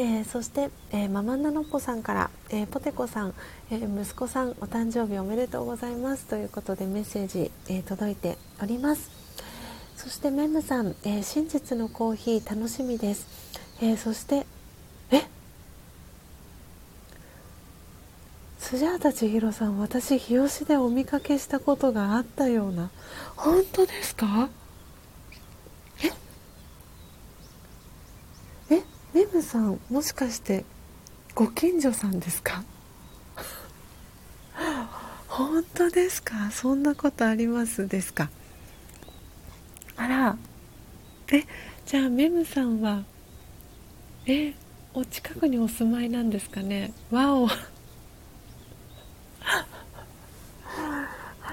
[0.00, 3.34] えー、そして、えー、ママンナノッポさんから、えー、ポテコさん、
[3.68, 6.26] え息子さんお誕生日おめでとうございます。
[6.26, 9.10] ということでメッセージ、え届いております。
[9.96, 13.26] そしてメムさん、え真実のコーヒー楽しみです、
[13.82, 14.46] えそして
[15.10, 15.22] え？
[18.60, 22.90] スジャータ千尋さん私日吉でお見かけしたことがあったような。
[23.34, 24.48] 本当ですか？
[29.18, 30.64] メムさんもしかして
[31.34, 32.62] ご近所さんですか？
[35.26, 36.52] 本当ですか？
[36.52, 38.30] そんなことありますですか？
[39.96, 40.36] あら
[41.32, 41.42] え
[41.84, 43.02] じゃあメムさんは
[44.26, 44.54] え
[44.94, 46.92] お近くにお住まいなんですかね？
[47.10, 47.48] わお。
[47.50, 47.56] あ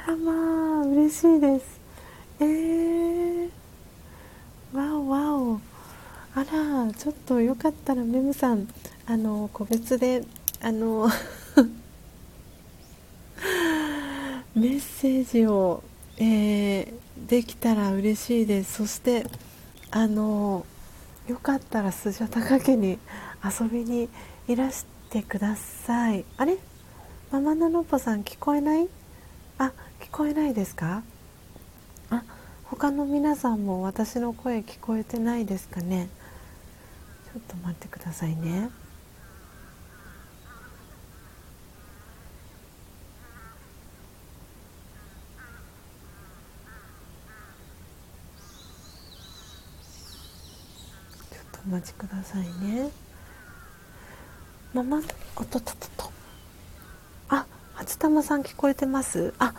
[0.06, 0.32] らま
[0.82, 1.80] あ嬉しいです。
[2.42, 3.50] えー、
[4.72, 5.60] わおわお。
[6.36, 8.68] あらちょっとよかったらメムさん
[9.06, 10.24] あの個別で
[10.62, 11.08] あの
[14.54, 15.82] メッセージを、
[16.18, 16.94] えー、
[17.30, 18.74] できたら嬉しいです。
[18.76, 19.26] そして
[19.92, 20.66] あの
[21.28, 23.00] よかったらスジャタカ家に
[23.44, 24.10] 遊びに
[24.48, 26.24] いらしてください。
[26.38, 26.58] あれ？
[27.32, 28.88] ママナノポさん聞こえない？
[29.58, 31.02] あ聞こえないですか？
[32.10, 32.24] あ
[32.66, 36.08] 他の皆さんも私の声聞こえてないですかね？
[37.40, 38.70] っと待ってくださいね。
[51.32, 52.90] ちょっとお待ちくださいね。
[54.74, 55.04] ママおっ
[55.48, 56.12] ととと。
[57.30, 59.34] あ初玉さん聞こえてます。
[59.40, 59.54] あ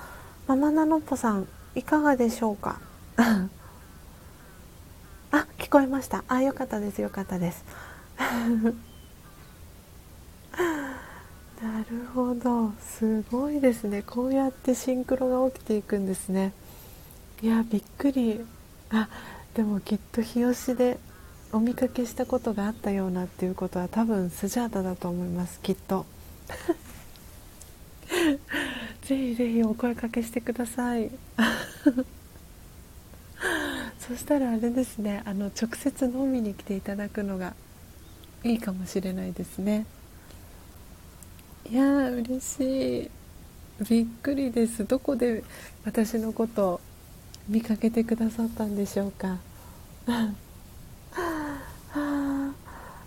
[0.46, 2.78] ママナノッポさんいかがでしょうか？
[5.36, 6.24] あ聞こえました。
[6.28, 7.02] あよかったです。
[7.02, 7.62] よかったです。
[8.16, 8.72] な
[11.90, 12.72] るほど。
[12.80, 14.02] すごいですね。
[14.02, 16.54] こうやってシンクロが起きていくんですね。
[17.42, 18.46] いやびっくり。
[18.88, 19.10] あ
[19.52, 20.98] でもきっと日吉で
[21.52, 25.60] お見かけしたことがあったようなっていうことは多分スジャータだと思います。
[25.60, 26.06] きっと。
[29.02, 31.10] ぜひぜひお声かけしてください。
[34.06, 37.54] そしたらあれですねあの直接飲みに来ていただくのが
[38.44, 39.86] いいかもしれないですね。
[41.68, 43.10] いやー嬉しい。
[43.88, 44.86] びっくりです。
[44.86, 45.42] どこで
[45.84, 46.80] 私のことを
[47.48, 49.38] 見かけてくださったんでしょうか。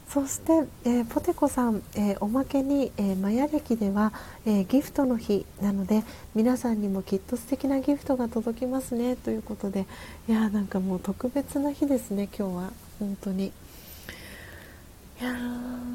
[0.09, 4.11] そして、えー、ポテコさん、えー、おまけに、えー、マヤ歴では、
[4.43, 6.03] えギフトの日なので
[6.33, 9.85] 皆さんにもきっと素敵なギフトが届きますねということで
[10.27, 12.73] いやなんかもう特別な日ですね今日は。
[12.99, 13.45] 本当に。
[15.21, 15.89] いやー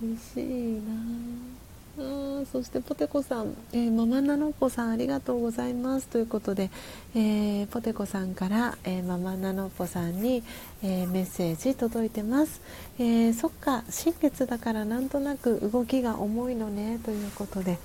[0.00, 1.61] 嬉しいな
[1.98, 6.08] あそしてポテコさん、えー、ママナノッポさんありがとうございます。
[6.08, 6.70] ということで、
[7.14, 10.42] えー、ポテコさんから、えー、ママナノッポさんに、
[10.82, 12.62] えメッセージ届いてます、
[12.98, 17.78] えそっか新月だからなんとなく動きが重いのねということで。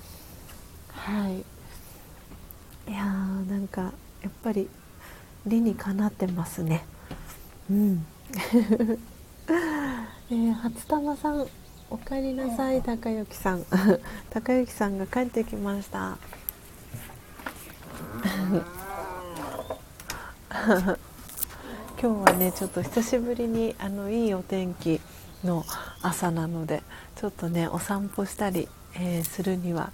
[0.90, 1.38] はい。
[2.90, 4.70] いやーなんかやっぱり
[5.46, 6.86] 理にかなってますね。
[7.70, 8.06] うん。
[10.30, 11.46] えー、初玉さん。
[11.90, 13.64] おかえりなさい高之さん。
[14.28, 16.18] 高之さんが帰ってきました。
[22.00, 25.00] 今日はねちょっと久しぶりにあのいいお天気
[25.42, 25.64] の
[26.02, 26.82] 朝なので
[27.16, 29.90] ちょっとねお散歩したり、えー、するには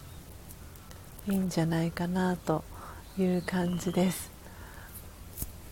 [1.29, 2.65] いいんじゃないかなと
[3.17, 4.33] いう感じです。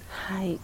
[0.09, 0.61] はい。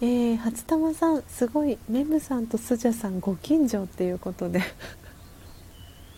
[0.00, 4.62] えー、初玉さんすごいメムさんとスジャさんご近所っていうことで。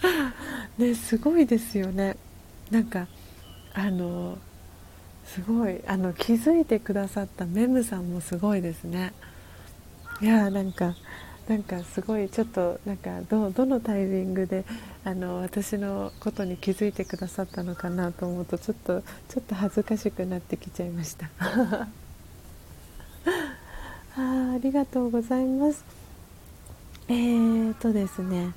[0.78, 2.16] ねすごいですよね。
[2.70, 3.06] なんか
[3.74, 4.38] あの
[5.24, 9.12] すごいあの気づいてくださったメムさんもすごいですね。
[10.20, 10.94] いやーなんか
[11.48, 14.64] なんかすごいちょっとなんかどどのタイミングで
[15.04, 21.28] あの私のことに気づいてくださったのかなと思うとちょっとちょっと恥ずかしくなってきちゃいました。
[24.16, 25.84] あありがとうございます。
[27.08, 28.52] えーとですね。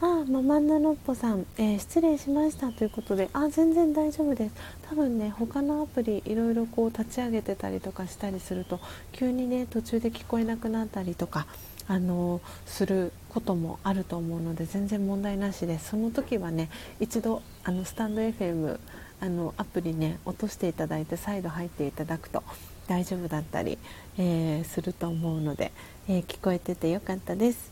[0.00, 3.30] あママンナノッポさん、えー、失礼しましたということで。
[3.32, 4.54] あ全然大丈夫です。
[4.88, 8.80] 多分ね他のアプリいろいろこう立ち上げてたりとかしたりすると
[9.12, 11.46] 急にね途中で聞こえなくなったりとか
[11.86, 15.90] あのすることもあると思うので全然問題なしです。
[15.90, 16.68] その時はね
[16.98, 18.80] 一度あのスタンド FM
[19.22, 22.42] あのアプリね落としていただいて再度入っていただくと
[22.88, 23.78] 大丈夫だったり、
[24.18, 25.70] えー、すると思うので、
[26.08, 27.70] えー、聞こえててよかったです。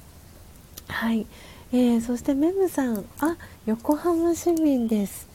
[0.86, 1.26] はい、
[1.72, 3.04] えー、そしてメムさん。
[3.18, 3.36] あ
[3.66, 5.28] 横浜市民です。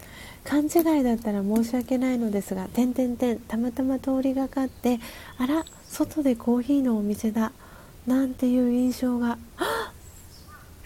[0.46, 5.00] 勘違いだったら申し訳ないのですが点点点たまたま通りがかって
[5.38, 7.52] あら外でコーヒーのお店だ
[8.08, 9.38] なんていう印象が。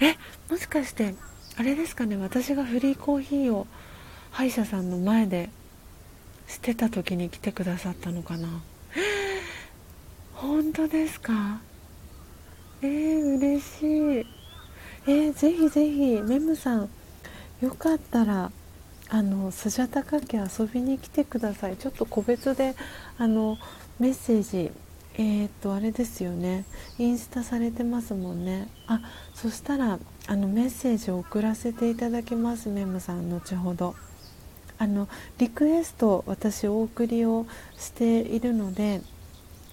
[0.02, 0.16] え
[0.50, 1.14] もしかして
[1.58, 3.68] あれですかね私がフリーコーヒーを
[4.32, 5.50] 歯医者さんの前で
[6.48, 8.48] 捨てた時に来てくださったのかな。
[10.34, 11.62] 本当ですか？
[12.82, 13.82] えー、嬉し
[14.22, 14.26] い。
[15.08, 16.90] えー、ぜひぜひメムさん
[17.62, 18.52] よかったら
[19.10, 21.78] あのスジャタカ家遊びに来てください。
[21.78, 22.76] ちょっと個別で
[23.18, 23.58] あの
[24.00, 24.72] メッセージ
[25.16, 26.64] えー、っとあれですよね。
[26.98, 28.70] インスタされてますもんね。
[28.88, 29.02] あ
[29.34, 33.96] そしたらあのメッセージを送らせていただきますメムさん後ほど。
[34.80, 37.46] あのリクエスト私お送りを
[37.78, 39.02] しているので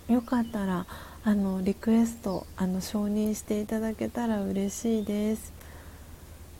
[0.09, 0.85] よかったら
[1.25, 5.53] あのリクエストあの承認していただけたら嬉しいです。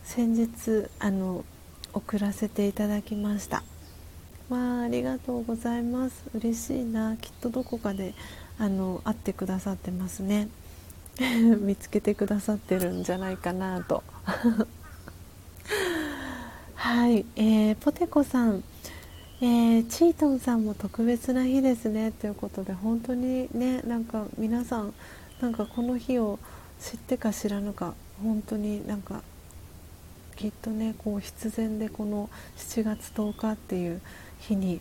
[0.05, 1.45] 先日あの
[1.93, 3.65] 送らせていただきました。
[4.49, 6.25] まあありがとうございます。
[6.35, 7.17] 嬉しいな。
[7.17, 8.15] きっとどこかで
[8.59, 10.49] あの会ってくださってますね。
[11.61, 14.05] 見つけてくださってるんじゃないかなと。
[16.77, 18.63] はい、えー、ポテコさん、
[19.41, 24.93] えー、チートンさんも特別な日ですねということで本当にねなんか皆さん
[25.41, 26.39] なんかこの日を
[26.79, 29.23] 知ってか知らぬか本当になんか
[30.37, 34.03] きっとねこう必然でこの7月10日っていう
[34.41, 34.81] 日に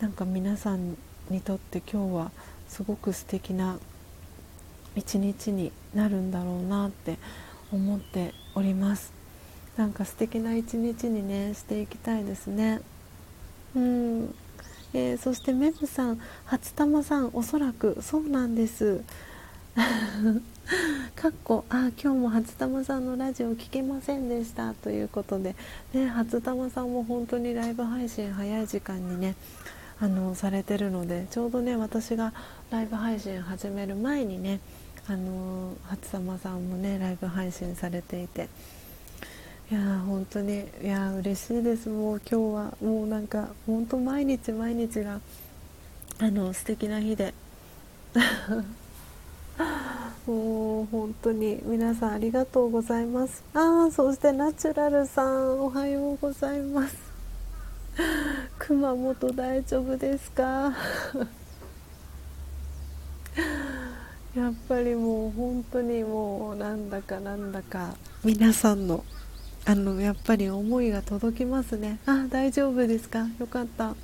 [0.00, 0.96] なんか皆さん
[1.28, 2.30] にとって今日は
[2.68, 3.78] すごく素敵な
[4.96, 7.18] 一日になるんだろうなって
[7.70, 9.23] 思っております。
[9.76, 12.80] なんか素敵な一日にねしていきたいですね。
[13.74, 14.34] うん、
[14.92, 19.02] えー、そしてメムさん初玉さんおそらくそうなんです。
[21.16, 24.74] かっこあ今日も初玉さんのラジオ聞けませんでした。
[24.74, 25.56] ということで、
[25.92, 29.34] ね、初玉さんも本当にライブ配信早い時間にね
[30.00, 32.32] あのされてるのでちょうどね私が
[32.70, 34.60] ライブ配信始める前にね
[35.08, 38.48] あの初様さんもねライブ配信されていて
[39.70, 41.88] いや本当にいや嬉しいです。
[41.88, 45.20] もう今日はもうなんか本当毎日毎日が
[46.18, 47.32] あの素敵な日で。
[50.26, 53.42] もう本当に皆さんありがとうございます。
[53.54, 56.96] ああそしてナチュラルさんおはようございます。
[58.58, 60.72] 熊本大丈夫ですか？
[64.34, 67.94] やっぱりもう本当にもうなんだかなんだか
[68.24, 69.04] 皆さんの
[69.66, 71.98] あのやっぱり思いが届きますね。
[72.06, 73.26] あ大丈夫ですか？
[73.38, 73.94] よかった。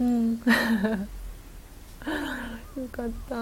[0.00, 0.32] うん。
[0.36, 0.40] よ
[2.92, 3.36] かった。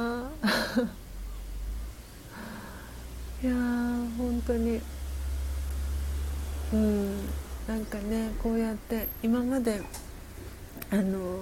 [3.42, 4.80] いやー本当に。
[6.72, 7.16] うん。
[7.66, 9.82] なんかねこうやって今まで
[10.90, 11.40] あの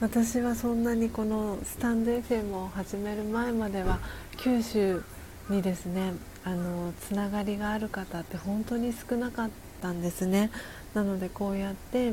[0.00, 3.98] 私はそんなにこのスタンド FM を始める前までは
[4.36, 5.02] 九州
[5.48, 6.12] にですね
[6.44, 10.50] あのつながりがある方って本当に少なかったんですね。
[10.94, 12.12] なのでこうやって、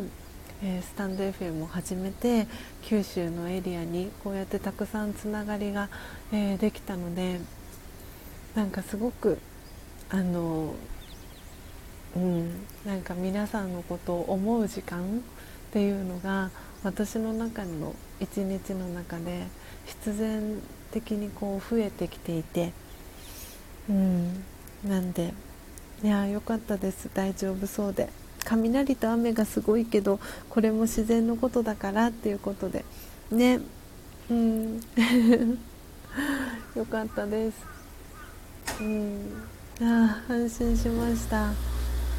[0.63, 2.47] えー、スタンド FM を始めて
[2.83, 5.89] 九州のエリアにこうやってたくさんつながりが、
[6.31, 7.39] えー、できたので
[8.55, 9.39] なんかすごく
[10.09, 10.73] あの
[12.15, 16.49] うんなんか皆さんのことを思う時間っていうのが
[16.83, 19.47] 私の中の一日の中で
[19.85, 22.71] 必然的にこう増えてきていて
[23.89, 24.43] うん。
[24.87, 25.33] なんで
[26.01, 27.09] いやよかったです。
[27.13, 28.09] 大丈夫そうで。
[28.45, 30.19] 雷と雨がすごいけど
[30.49, 32.85] これも自然のことだからっていうことで。
[33.31, 33.59] ね。
[34.29, 34.79] うん。
[36.75, 37.57] よかったです。
[38.79, 39.43] うん。
[39.81, 41.51] あ安心しました。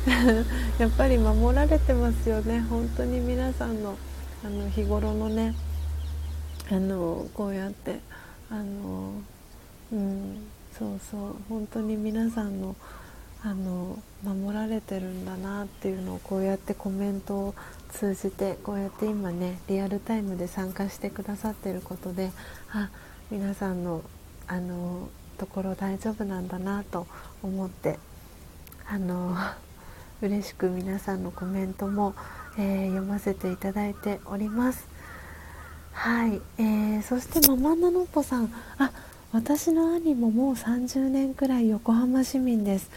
[0.79, 2.61] やっぱり守られてますよね。
[2.69, 3.97] 本当に皆さんの
[4.45, 5.55] あの日頃のね
[6.71, 8.01] あのこうやって
[8.51, 9.13] あの
[9.93, 10.50] うん。
[10.81, 11.37] そうそう。
[11.51, 12.75] 本当に皆さんの
[13.43, 17.55] あの守られてるんだなっていうのをこうやってコメントを
[17.91, 22.33] 通じてこうやって今ねリアルタイムで参加してくださってることで
[22.71, 22.91] あ
[23.31, 24.03] 皆さんの
[24.47, 27.07] あのところ大丈夫なんだなと
[27.43, 27.99] 思って
[28.87, 29.35] あの
[30.21, 32.15] 嬉しく皆さんのコメントも、
[32.59, 34.87] えー、読ませていただいております。
[35.93, 38.53] はい、えー、そしてママナノッポさん。
[38.77, 38.93] あ
[39.33, 42.91] 私の兄ももう30年くらい横浜市民です。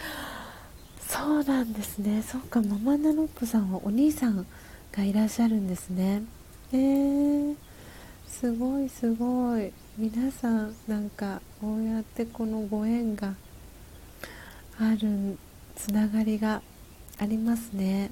[1.08, 2.24] そうなんですね。
[2.24, 4.44] そうかママナノップさんはお兄さん
[4.92, 6.24] がいらっしゃるんですね。
[6.72, 7.56] えー、
[8.26, 9.72] すごいすごい。
[9.96, 13.36] 皆さんなんかこうやってこのご縁が
[14.80, 15.38] ある
[15.76, 16.64] つながりが
[17.20, 18.10] ありますね。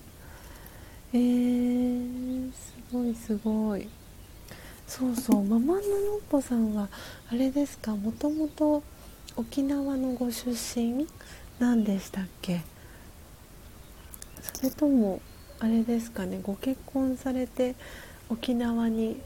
[1.12, 3.90] えー、すごいすごい。
[4.92, 6.90] そうそうママののっぽさんは
[7.32, 7.96] あれですか？
[7.96, 8.84] もともと
[9.38, 11.08] 沖縄のご出身
[11.60, 12.60] なんでしたっけ？
[14.42, 15.22] それとも
[15.60, 16.42] あれですかね？
[16.44, 17.76] ご結婚されて
[18.30, 19.22] 沖縄に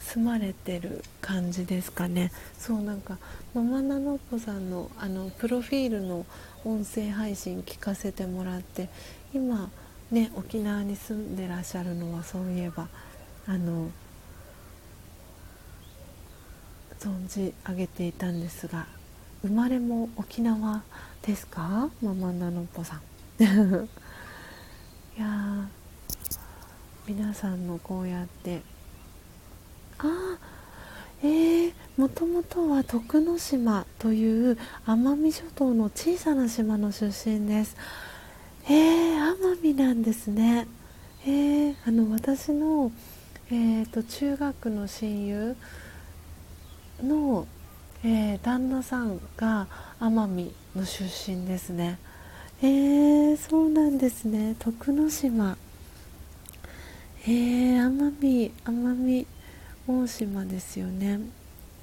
[0.00, 2.32] 住まれてる感じですかね？
[2.58, 3.18] そうなんか
[3.52, 6.24] ママナノッポさんのあのプロフィールの
[6.64, 8.88] 音声配信聞かせてもらって
[9.34, 9.68] 今
[10.10, 12.88] ね沖縄に住んでらっしゃるのはそういえば
[13.46, 13.90] あの
[17.02, 18.86] 存じ上げていたんですが
[19.42, 20.82] 生まれも沖縄
[21.22, 21.90] ですか？
[22.00, 23.00] ママナノポさん。
[23.42, 25.68] いや
[27.08, 28.62] 皆さんのこうやって。
[29.98, 30.38] あ
[31.24, 37.76] えー、もともとは徳之島という奄美諸島の小さな島の出身です。
[38.66, 40.68] えー、奄美なんですね。
[41.24, 42.92] えー、あの私の、
[43.50, 45.56] えーと中学の親友
[47.02, 47.46] の、
[48.04, 49.66] えー、旦那さんが
[50.00, 51.98] 奄美の出身ですね。
[52.62, 54.56] えー、そうなんですね。
[54.58, 55.56] 徳之島。
[57.24, 59.26] えー、奄美奄美
[59.86, 61.20] 大島ですよね。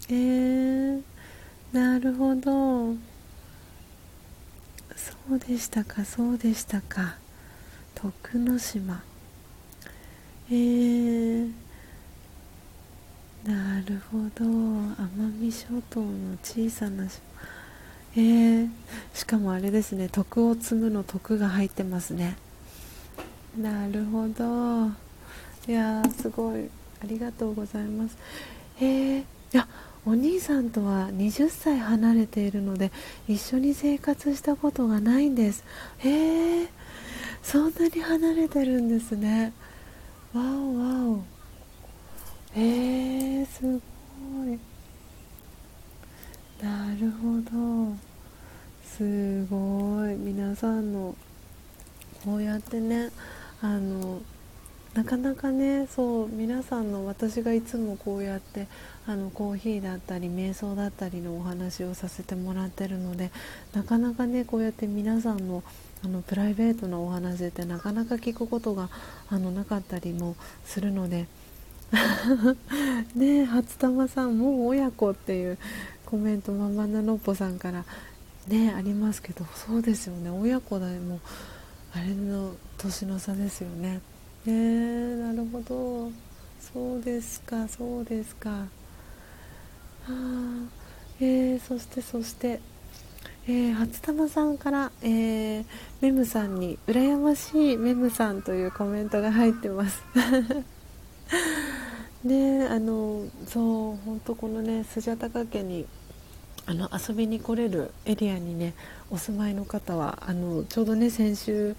[0.10, 1.02] えー、
[1.72, 2.96] なるほど。
[4.96, 7.18] そうでしたかそうでしたか。
[7.96, 9.04] 徳之島。
[10.50, 11.69] えー
[13.50, 14.46] なるほど。
[14.46, 17.24] 奄美諸島の小さな島。
[18.16, 18.70] えー、
[19.16, 20.08] しかもあれですね。
[20.08, 22.38] 徳を積むの徳が入ってますね。
[23.58, 24.90] なるほど。
[25.68, 26.70] いやすごい。
[27.02, 28.18] ありがとうございます。
[28.80, 29.68] えー、いや
[30.06, 32.92] お兄さんとは20歳離れているので
[33.28, 35.64] 一緒に生活したことがないんです。
[35.98, 36.68] へえ
[37.42, 39.54] そんなに離れてるんですね。
[40.36, 41.39] わおわお。
[42.56, 43.70] えー、すご
[44.46, 44.60] い。
[46.62, 47.96] なるほど。
[48.84, 50.16] すごい。
[50.16, 51.16] 皆さんの
[52.26, 53.12] こうやってね
[53.62, 54.22] あの
[54.94, 58.68] なかなかねそう皆さんの私がいつもこうやって
[59.06, 63.32] あのコーヒーだったり瞑想だったりのお話をさせてもらってるので
[63.74, 65.64] なかなかねこうやって皆さんの
[66.04, 68.90] あのプライベートなお話ってなかなか聞くことが
[69.30, 71.28] あのなかったりもするので
[73.16, 75.58] ねえ初玉さんもう親子っていう
[76.06, 77.86] コメントままなのっぽさんから
[78.48, 80.30] ねありますけどそうですよね。
[80.30, 81.20] 親子でも
[81.94, 84.02] あれの年の差ですよね。
[84.46, 86.12] え、なるほど。
[86.60, 88.50] そうですかそうですか。
[88.50, 88.68] は
[90.08, 90.70] あ
[91.20, 92.60] えー、そしてそして
[93.48, 95.66] えー、初玉さんから、えー、
[96.02, 100.04] メムさんに「羨ましいメムさん」というコメントが入ってます。
[102.24, 105.86] ねあのそう本当このねスジャタカ家に
[106.66, 108.74] あの遊びに来れるエリアにね
[109.10, 111.76] お住まいの方はあのちょうどね先週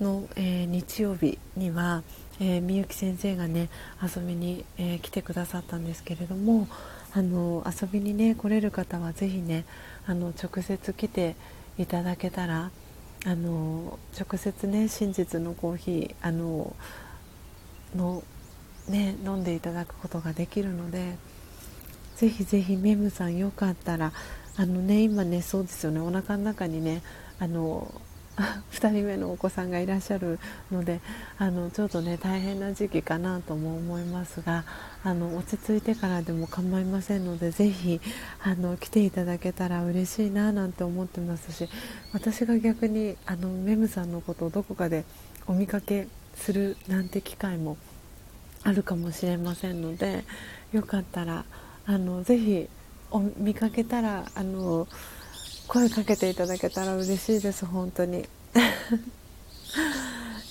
[0.00, 2.02] の、えー、日曜日には、
[2.40, 3.68] え、みゆき先生がね
[4.02, 6.66] 遊びに、えー、来てくださったんですけれども
[7.14, 9.64] あの遊びにね来れる方はぜひね
[10.06, 11.36] あの直接来て
[11.78, 12.70] いただけたら
[13.24, 16.74] あの直接ね真実のコーヒーあの
[17.94, 18.22] の
[18.88, 21.16] ね飲んでいただくことができるので
[22.16, 24.12] ぜひぜひメムさんよかったら
[24.56, 27.02] あのね今ねそうですよねお腹の中にね
[27.38, 27.92] あの
[28.72, 30.38] 2人目のお子さんがいらっしゃる
[30.70, 31.00] ので
[31.38, 34.64] あのちょっとね大変な時期かなとも思いますが
[35.04, 38.00] あの落ち着いてからでも構いませんのでぜひ
[38.42, 41.68] あの来ていただけたら嬉しいななんて思ってますし
[42.12, 45.04] 私が逆にあのメムさんのことをどこかで
[45.46, 47.76] お見かけするなんて機会も
[48.64, 50.24] あるかもしれませんので
[50.72, 51.44] よかったら
[51.86, 52.68] あのぜひ
[53.10, 54.86] お見かけたらあの
[55.68, 58.28] 声かけていただけたら嬉しいです本当に、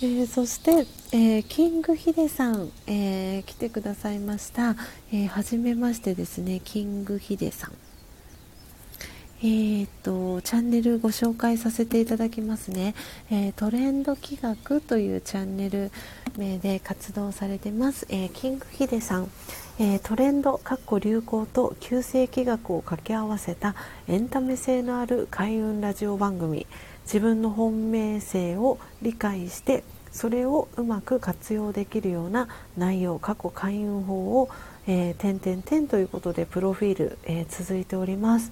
[0.02, 4.76] えー、そして、えー、キングヒデさん、えー、来てくださいました、
[5.12, 7.91] えー、初めましてですねキングヒデさん。
[9.44, 12.94] えーと、チャンネルご紹介させていただきますね、
[13.32, 15.92] えー、トレンド企画というチャンネル
[16.38, 19.32] 名で活動されてます、えー、キングヒデさん、
[19.80, 23.74] えー、トレンドかっこ流行と旧世紀学を掛け合わせた
[24.08, 26.68] エンタメ性のある開運ラジオ番組。
[27.06, 32.48] 自分の本命性を理解してそれをうまく活用できるような
[32.78, 34.50] 内容過去開運法を、
[34.86, 38.52] えー、点々点ということでプロフィール、えー、続いております。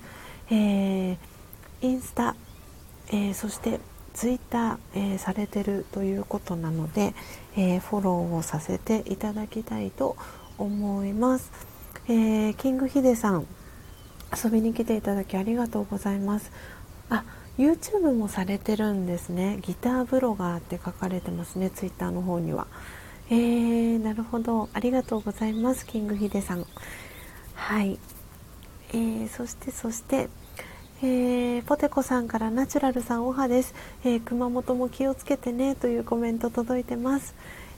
[0.51, 1.17] えー、
[1.81, 2.35] インスタ、
[3.09, 3.79] えー、そして
[4.13, 7.13] ツイッター、えー、されてるということなので、
[7.55, 10.17] えフォローをさせていただきたいと
[10.57, 11.51] 思います、
[12.07, 13.45] えキングヒデさん
[14.43, 16.51] 遊びに来ていただきありがとうございます。
[17.09, 17.23] あ
[17.57, 19.59] YouTube もされてるんですね。
[19.61, 22.67] ギターブロガーって書かれてますねツイッターの方には。
[23.29, 24.69] えー、なるほど。
[24.73, 26.65] ありがとうございますキングヒデさん。
[27.55, 27.99] はい。
[28.91, 30.29] えー、そしてそして、
[31.03, 37.35] えー、ポテコさんからナチュラルさんおはです、えー、熊本も気をつけてねというコメント届いてます、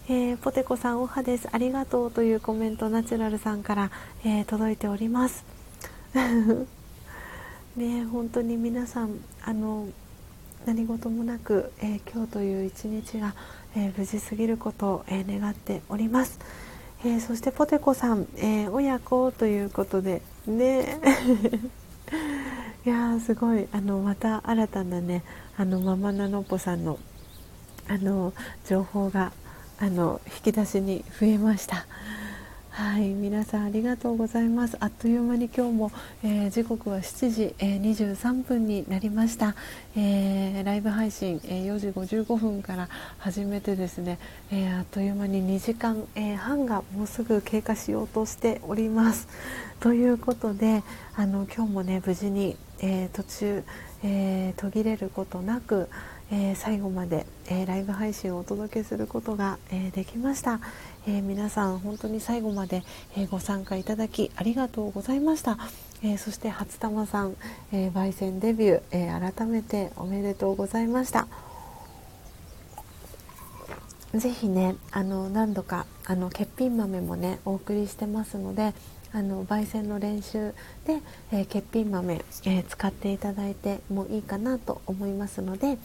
[0.10, 1.48] えポテコさんおはです。
[1.52, 3.92] ありがとうというコメントナチュラルさんから、
[4.26, 5.46] え届いております。
[7.78, 9.88] ね本当に皆さんあの
[10.66, 13.36] 何事もなく、え今日という一日が、
[13.76, 16.40] え無事過ぎることを、え願っております。
[17.04, 21.00] えー、そしてポテコさん、えー、親子ということでね
[22.86, 25.24] いやすごいあのまた新たなね
[25.58, 26.98] あのママナノポさんの
[27.88, 28.34] あの
[28.66, 29.32] 情報が
[29.80, 31.86] あの引き出しに増えました。
[32.74, 34.78] はい皆さんありがとうございます。
[34.80, 35.92] あっという間に今日も、
[36.24, 39.56] えー、時刻は7時、えー、23分になりました、
[39.98, 44.20] えー、ライブ配信、え4時55分から始めてですね、
[44.54, 49.28] えあっという間に2時間、え半がもうすぐ経過しようとしております。
[49.82, 50.82] ということで
[51.18, 53.64] あの今日もね無事に、え途中、
[54.02, 55.90] え途切れることなく、
[56.32, 60.62] え最後まで、えライブ配信をお届けすることが、えできました、
[61.08, 62.84] えー、皆さん本当に最後まで、
[63.18, 65.58] えー、ご参加いただきありがとうございました、
[66.04, 67.36] えー、そして初玉さん、
[67.72, 71.28] え焙煎デビュー、え改めておめでとうございました。
[74.14, 78.74] ぜひねあの何度かあの欠品豆もねお送りしてますので
[79.14, 80.54] あの焙煎の練習
[80.86, 85.78] で、え欠品豆、え使っていただいてもいいかなと思いますので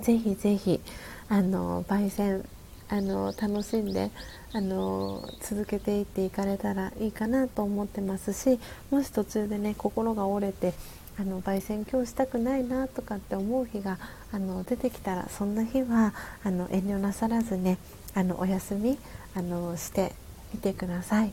[0.00, 0.80] ぜひぜひ
[1.28, 2.44] あの焙煎
[2.88, 4.10] あの楽しんで
[4.52, 10.72] あの続けていっていかれたらいいかなと思ってますしもし途中でね心が折れて
[11.18, 13.98] あの焙煎今日したくないなとかって思う日が
[14.32, 17.78] あの出てきたらそんな日はあの遠慮なさらずね
[18.14, 18.98] あのお休み
[19.34, 20.12] あのして
[20.52, 21.32] みてください。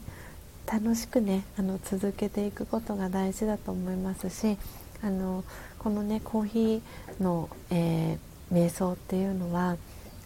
[0.65, 4.57] 楽しくねあの続けていくことが大事だと思いますし
[5.01, 5.43] あの
[5.77, 9.75] このねコーヒーの、えー、瞑想っていうのは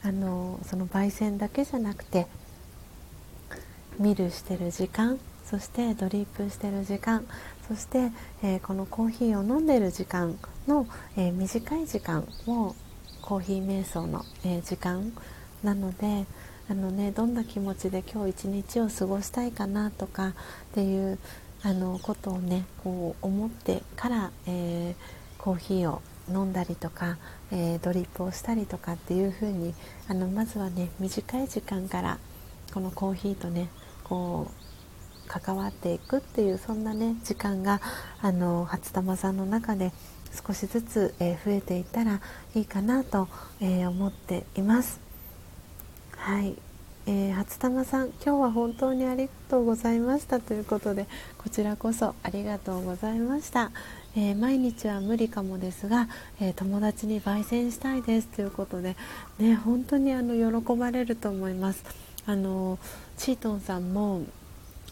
[0.04, 2.28] あのその焙煎だけじゃなくて
[4.00, 7.26] ミルしてる時間そしてドリップしてる時間
[7.68, 8.12] そして、
[8.44, 12.76] えー、このコーヒーを飲んでる時間の、えー、短い時間を
[13.22, 15.12] コーヒー瞑想の、えー、時間
[15.64, 16.26] なので
[16.70, 20.34] あの、ね、どんな気持ちで今日一日を過ごしたいかなとかっ
[20.74, 21.18] ていう
[21.64, 24.96] あのことをねこう思ってから、え
[25.38, 27.18] コーヒーを飲んだりとか、
[27.52, 29.74] えドリップをしたりとかっていう風に
[30.08, 32.20] あにまずはね短い時間から
[32.74, 33.70] このコーヒーとね
[34.04, 34.68] こう
[35.28, 37.82] 関わっていくっていうそんなね時間が
[38.22, 39.92] あの初玉さんの中で
[40.48, 42.22] 少しずつ、えー、増えていったら
[42.56, 43.28] いいかなと、
[43.62, 45.00] えー、思っています。
[46.18, 46.56] はい、
[47.06, 53.72] えー、初玉さん今日は本当にありがとうございましたということでこちらこそありがとうございました、
[54.20, 56.08] えー、毎日は無理かもですが、
[56.42, 58.96] えー、友達に焙煎したいですということで
[59.38, 61.84] ね本当にあの喜ばれると思います。
[62.26, 62.80] あの
[63.16, 64.24] チートンさんも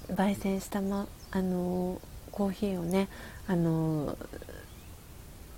[0.10, 2.00] 焙煎した、ま、あの
[2.32, 3.08] コーヒーをね
[3.48, 4.16] あの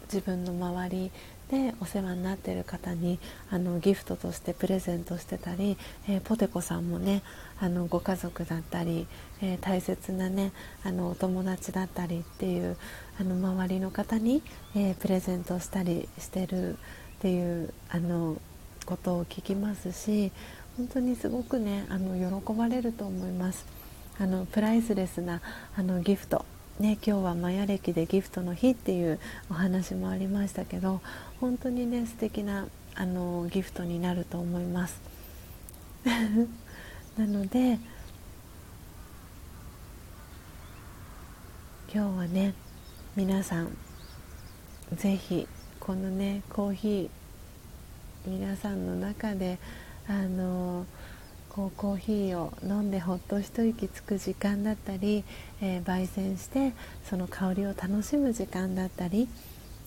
[0.06, 1.12] 自分の周り
[1.52, 3.20] でお世話になっている方に
[3.52, 7.22] あのギフトとしてプレゼントしてたり、えー、ポテコさんもね
[7.60, 9.08] あのご家族だったり、
[9.42, 10.52] えー、大切なね
[10.84, 12.78] あのお友達だったりっていう
[13.20, 14.44] あの周りの方に、
[14.76, 16.76] えー、プレゼントしたりしてるっ
[17.20, 18.38] ていうあの
[18.86, 20.32] ことを聞きますし
[20.78, 23.66] 本当にすごくねあの喜ばれると思います。
[24.20, 25.42] あのプライスレスな
[25.76, 26.46] あのギフト
[26.80, 29.20] ね、今日はマヤ歴でギフトの日っていう
[29.50, 31.02] お話もありましたけど
[31.42, 35.02] 本当にね素敵なあのギフトになると思います
[37.18, 37.80] なので
[41.92, 42.54] 今日はね
[43.16, 43.76] 皆さん
[44.94, 45.48] 是非
[45.80, 49.58] このねコーヒー皆さんの中で
[50.08, 50.86] あの
[51.50, 55.24] こうコーヒーを飲んでほっと一息つく時間だったり、
[55.60, 56.74] えー、焙煎して
[57.10, 59.28] その香りを楽しむ時間だったりっ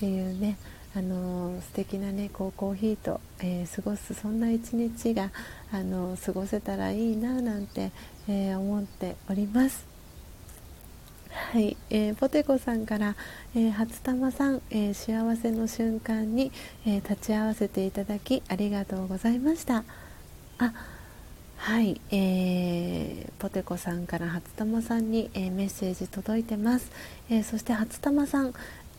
[0.01, 0.59] ていうね
[0.95, 5.31] あの、素敵なねこうコーヒーと、えー、過ごすそんな一日が、
[5.73, 7.93] あの、過ごせたらいいななんて、
[8.29, 9.87] えー、思っております。
[11.31, 13.15] はい、えー、ポテコさんから、
[13.55, 16.51] えー、初玉さん、えー、幸せの瞬間に、
[16.85, 19.85] え立ち会わせていただきありがとうございました。
[20.59, 20.73] あ
[21.63, 26.91] はい、えー、ポテコさんから初玉さんに、えー、メッセージ届いてます、
[27.29, 28.55] えー、そして初玉さん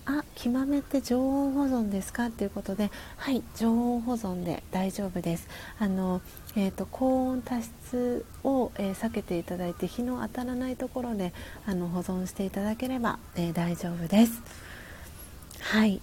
[0.05, 2.25] あ、きまめって常温保存ですか？
[2.25, 5.47] っていうことではい常温保存で大丈夫です。
[5.79, 6.21] あの、
[6.55, 11.33] えーと、高温多湿を、えー、避けていただいて日の当たらないところで
[11.67, 14.41] あの保存していただければ、え大丈夫です。
[15.59, 16.01] はい。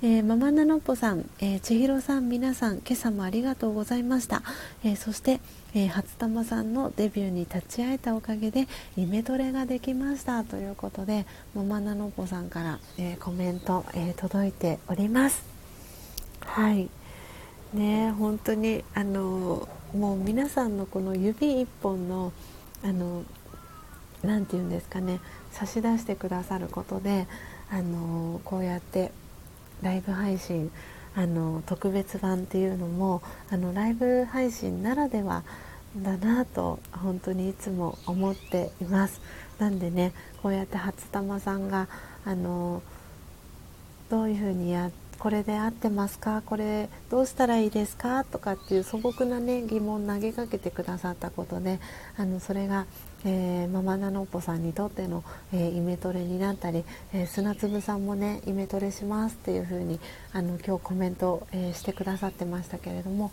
[0.00, 4.44] えー、ママナノッポさん、えー、千尋さん、皆さん、今朝もありがとうございました。
[4.84, 5.40] えー、そして、
[5.74, 15.42] えー、初玉さんのデビューに立ち会えたおかげで、イメトレができましたということで、ママナノッポさんから、えコメント、え届いております。
[16.42, 16.88] はい。
[17.74, 22.32] ね本当に、あのもう皆さんのこの指一本の、
[22.84, 23.24] あの
[24.22, 25.18] なて言うんですかね、
[25.50, 27.26] 差し出してくださることで、
[27.68, 29.10] あのこうやって
[29.82, 30.70] ライブ配信
[31.14, 35.42] あの特別版っていうのもあのライブ配信ならでは
[35.96, 39.20] だなと本当にいつも思っています。
[39.58, 41.88] なんでねこうやって初玉さんが
[42.24, 42.82] あの
[44.10, 46.42] どういうふうにやこれで合ってますか？
[46.46, 48.24] これどうしたらいいですか？
[48.24, 51.80] とかっていう素朴なね疑問投げかけてくださったことで
[52.16, 52.86] あのそれが
[53.24, 59.98] えー、ママナノッポさんにとっての、えー、イメトレになったり、えー、砂粒さんもねイメトレしますっていう風に
[60.32, 63.32] あの今日コメント、えしてくださってましたけれども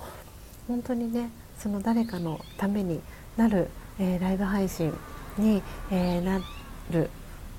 [0.68, 3.00] 本当にねその誰かのために
[3.38, 4.94] なる、えライブ配信
[5.38, 6.42] に、えな
[6.92, 7.10] る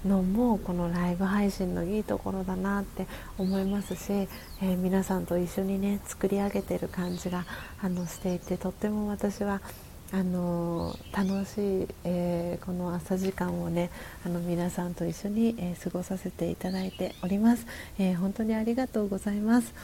[0.06, 3.06] のもこのライブ配信のいいところだなって
[3.38, 7.44] 思いますし、えー、皆さんと一緒にね作り上げてる感じが
[7.82, 9.60] あのしていてとっても私は
[10.12, 13.90] あの楽しい、えー、この朝時間をね
[14.24, 17.66] あの皆さんと一緒に、えー、過ごさせていただいております、
[17.98, 19.74] えー、本当にありがとうございます、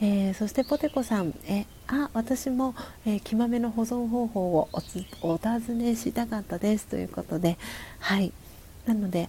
[0.00, 4.68] えー、そしてポテコさん、えあ私も、えー、木豆の保存方法を
[5.22, 6.86] お尋ねしたかったです。
[6.86, 7.58] ということで
[7.98, 8.32] はい。
[8.86, 9.28] なので、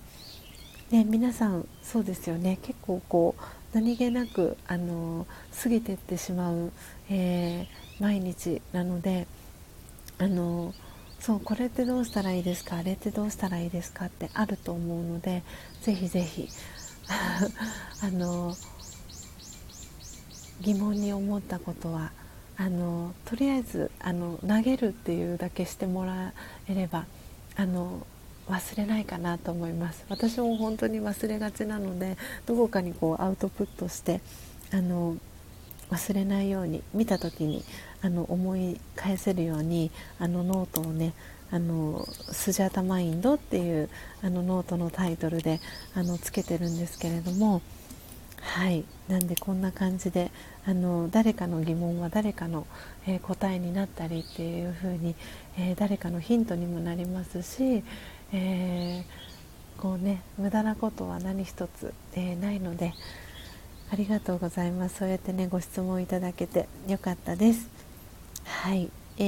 [0.92, 2.60] ね、皆さんそうですよね。
[2.62, 3.44] 結構こう
[3.74, 5.26] 何気なくあの
[5.64, 6.72] 過ぎていってしまう、
[7.10, 9.26] えー、毎日なので
[10.22, 10.74] あの
[11.20, 12.78] そうこれってどうしたらいいですか？
[12.78, 14.06] あれってどうしたらいいですか？
[14.06, 15.42] ってあると思うので
[15.82, 16.48] ぜひぜひ
[17.10, 18.56] あの
[20.62, 22.12] 疑問に思ったことは
[22.56, 26.34] あのとりあえずあの投げるっていうだけしてもら
[26.68, 27.06] えれば
[27.56, 28.06] あの
[28.48, 30.04] 忘れないかなと思います。
[30.10, 34.22] 私も本当に忘れがちなのでどこかにこうアウトプットして
[34.72, 35.18] あの
[35.90, 37.64] 忘れないように見た時に
[38.02, 41.14] あの思い返せるようにあのノートをね
[41.52, 43.90] あのスジャタマインドっていう
[44.24, 45.60] あのノートのタイトルで
[45.96, 47.62] あのつけてるんですけれども
[48.42, 48.84] はい。
[49.08, 50.32] なんでこんな感じで
[50.66, 52.66] あの誰かの疑問は誰かの、
[53.06, 55.16] えー、答えになったりっていう風に、
[55.58, 57.84] えー、誰かのヒントにもなりますし、
[58.34, 62.94] えー、こうね無駄なことは何一つ、えないので
[63.92, 65.00] ありがとうございます。
[65.00, 67.70] そうやってねご質問いただけてよかったです。
[68.52, 68.92] はい。
[69.18, 69.24] え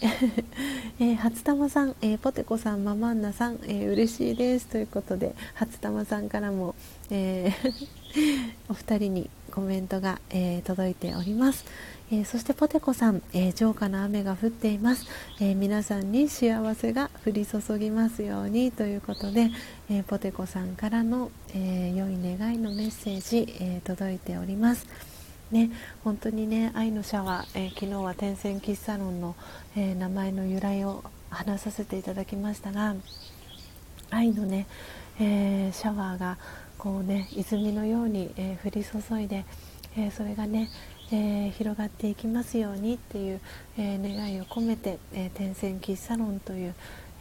[0.00, 0.44] ー
[1.00, 4.66] えー、初玉さん、えー、ポテコさん、ママンナさん、えー、嬉しいです。
[4.66, 6.74] ということで初玉さんからも、
[7.10, 7.72] えー、
[8.70, 11.64] お二人にコメントが、えー、届いております、
[12.10, 15.06] えー、そしてポテコさん、えー、浄化の雨が降っています、
[15.40, 19.50] え皆さんに幸せが降り注ぎますようにということで、
[19.90, 25.13] えポテコさんからの、え良い願いのメッセージ、え届いております。
[25.54, 25.70] ね、
[26.02, 29.36] 本当にね愛のシャワー、え昨日は天線喫茶論の、
[29.76, 32.96] え名前の由来を話させていただきましたが
[34.10, 34.66] 愛のね、
[35.20, 36.38] えシャワーが
[36.76, 39.44] こうね泉のように、え降り注いで、
[39.96, 40.70] えそれがね、
[41.12, 43.40] え広がっていきますようにっていう、
[43.78, 46.74] え願いを込めて、え天線喫茶論という、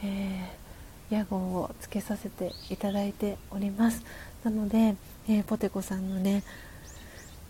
[0.03, 0.49] え
[1.11, 4.03] 屋号をつけさせていただいております。
[4.43, 4.95] なので、
[5.29, 6.43] えポテコさんのね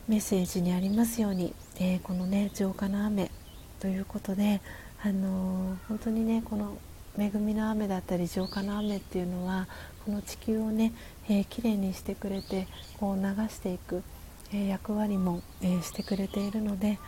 [0.08, 3.32] メッセージにありますように、えー、このね浄化の雨
[3.80, 4.62] ということで、
[5.02, 6.78] あのー、本当にねこの
[7.18, 9.68] 恵みの雨だったり浄化の雨っていうのは
[10.06, 10.92] この地球をね、
[11.30, 12.68] えー、きれいにしてくれて
[13.00, 14.04] こう流していく、
[14.52, 17.00] えー、役割も、えー、してくれているので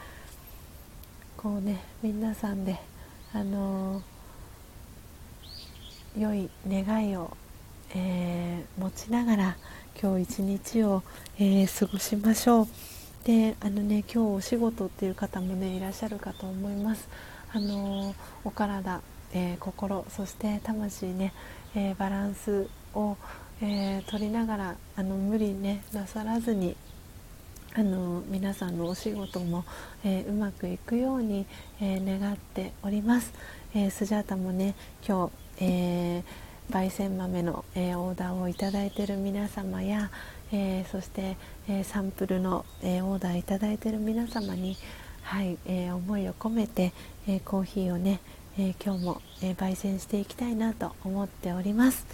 [1.36, 2.80] こうね皆さんで、
[3.34, 4.02] あの
[6.18, 7.36] 良い願いを、
[7.94, 9.58] え持ちながら
[10.02, 11.04] 今日一日を、
[11.40, 12.68] えー、過ごしましょう。
[13.24, 17.08] であのね今日お仕事っていう方もねいらっしゃるかと思います。
[17.54, 19.02] あのー、お体、
[19.34, 21.34] えー、心そして魂ね、
[21.76, 23.16] えバランスを、
[23.62, 26.76] え取りながらあの無理ねなさらずに
[27.74, 29.64] あの皆さんのお仕事も、
[30.04, 31.46] えー、うまくいくように、
[31.82, 33.34] えー、願っております、
[33.74, 34.76] えー、スジャータもね
[35.08, 35.28] 今
[35.60, 40.10] 日、えー焙煎豆の、えー、オーダーをいただいている皆様や、
[40.52, 41.38] えー、そして、
[41.68, 44.78] えー、サンプルの、えオーダーいただいている皆様に、
[45.22, 46.94] はいえ思いを込めて、
[47.28, 48.20] えコーヒーをね、
[48.58, 52.06] え今日も、え焙煎していきたいなと思っております。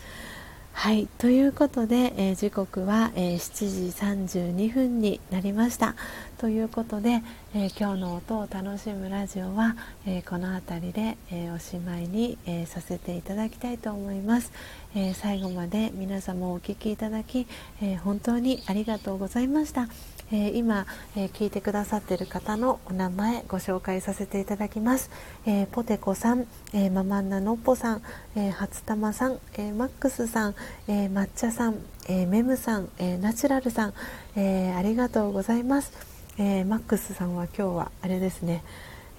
[0.73, 5.95] はいということで、えー、時刻は、えー、7時32分になりました。
[6.39, 7.21] ということで、
[7.53, 9.75] えー、今日の音を楽しむラジオは、
[10.07, 14.51] えこの辺りで、えおしまいに、えさせていただきたいと思います、
[14.95, 17.45] え最後まで皆様お聴きいただき、
[17.79, 19.87] え本当にありがとうございました、
[20.33, 20.85] えー、今、
[21.15, 25.11] えー、聞いてくださっている方のお名前ご紹介させていただきます、
[25.45, 28.01] えー、ポテコさん、えママンナのっぽさん、
[28.35, 30.55] え初玉さん、えマックスさん、
[30.87, 31.75] え抹茶さん、
[32.07, 33.93] えメムさん、えナチュラルさん、
[34.35, 35.91] えありがとうございます、
[36.37, 38.63] えマックスさんは今日はあれですね、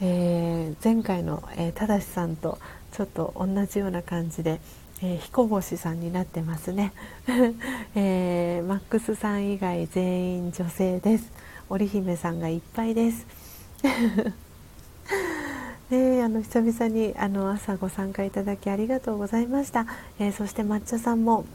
[0.01, 2.59] え前回の、えただしさんと
[2.93, 4.61] ちょっと同じような感じで、
[5.05, 6.93] えー、彦星さんになってますね、
[7.97, 11.31] えー、マックスさん以外全員女性です。
[11.69, 13.27] 織姫さんがいっぱいです。
[15.91, 19.87] ね、 あの久々にあの朝ご参加いただきありがとうございました、
[20.21, 21.47] えー、そして抹茶さんも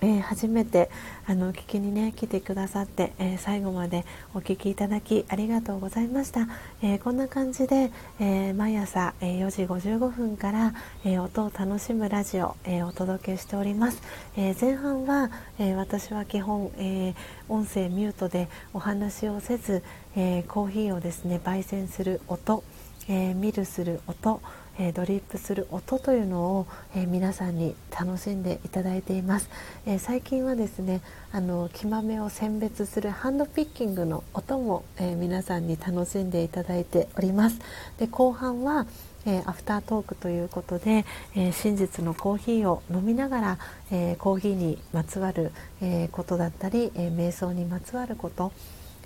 [0.00, 0.90] えー、初めて
[1.26, 6.48] あの聞きにね来てくださって、えー、最後までお聞きいただきありがとうございました、
[6.82, 14.02] えー、こんな感じで、え毎朝、え4時55分から、え音を楽しむラジオ、えお届けしております、
[14.36, 17.14] え前半は、え私は基本、え
[17.48, 19.82] 音声ミュートでお話をせず、
[20.14, 22.62] えコーヒーをですね焙煎する音
[23.08, 24.40] えー、ミルする音
[24.78, 29.48] えドリップする音というのを、え皆さんに楽しんでいただいています、
[29.86, 31.00] え最近はですね
[31.32, 37.58] あの木豆を選別するハンドピッキングの音も、え皆さんに楽しんでいただいております。
[37.98, 38.86] で後半は
[39.26, 43.58] えー、アフタートークということで、えー、真実のコーヒーを飲みながら、
[43.90, 45.50] えー、コーヒーにまつわる、
[45.82, 48.52] えことだったり、え瞑想にまつわること、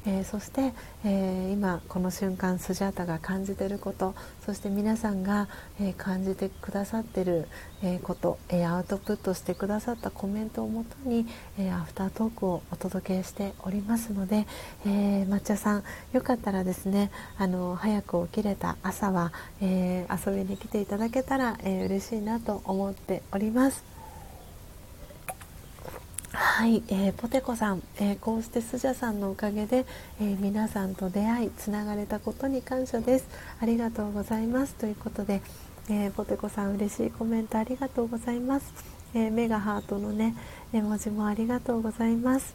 [0.07, 0.73] えー、そして、
[1.05, 4.15] えー、今この瞬間スジャータが感じてること
[4.45, 5.49] そして皆さんが、
[5.81, 7.49] えー、感じてくださってる、
[7.83, 11.27] えこと、えアウトプットしてくださったコメントをもとに、
[11.59, 14.47] えアフタートークをお届けしておりますので、
[14.87, 23.90] え抹茶さんよかったらですねあの早く起きれた朝は、え遊びに来ていただけたら、えー、嬉しいなと思っております。
[26.33, 29.85] はい、えー、ポテコさん、えー、こうしてスジャさんのおかげで、
[30.21, 33.27] えー、皆さんと出会いつながれたことに感謝です。
[33.61, 34.75] ありがとうございます。
[34.75, 35.43] ということで、
[35.89, 38.73] えポテコさん嬉しいコメントありがとうございます、
[39.13, 40.37] えメガハートのね
[40.73, 42.55] 絵文字もありがとうございます。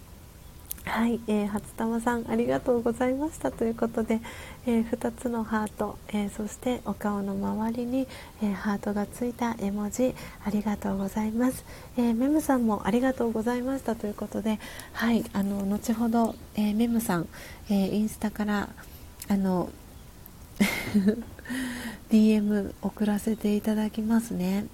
[0.86, 3.52] はい、えー、初玉さんありがとうございました。
[3.52, 4.22] ということで、
[4.68, 8.08] えー、2つのハート、えー、そしてお顔の周りに、
[8.42, 11.64] えハートがついた絵文字ありがとうございます、
[11.98, 14.60] えメムさんもありがとうございましたということで
[14.94, 17.28] はいあの後ほど、えメムさん、
[17.70, 18.70] えインスタから
[19.28, 19.70] あの
[22.10, 24.66] DM 送らせていただきますね。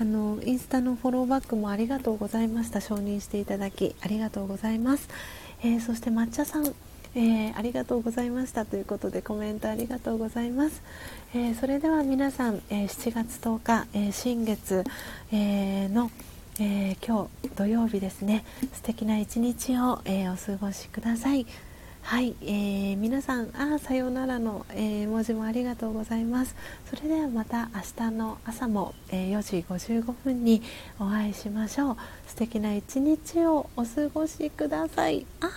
[0.00, 2.80] あのインスタのフォローバックもありがとうございました。
[2.80, 5.08] 承認していただきありがとうございます、
[5.64, 6.72] え、そして抹茶さん、
[7.14, 8.64] えー、ありがとうございました。
[8.64, 10.82] ということでコメントありがとうございます、
[11.34, 14.84] えー、それでは皆さん、え7月10日、え新月、
[15.32, 16.10] えの
[16.60, 18.44] え今日土曜日ですね。
[18.72, 21.46] 素敵な一日を、えお過ごしください。
[22.08, 26.56] はい、えー、皆さん、あさようならの、えー、文字もありがとうございます。
[26.88, 30.62] それではまた明日の朝も、えー、4時55分に
[30.98, 31.96] お会いしましょう。
[32.26, 35.26] 素敵な一日をお過ごしください。
[35.42, 35.50] あ、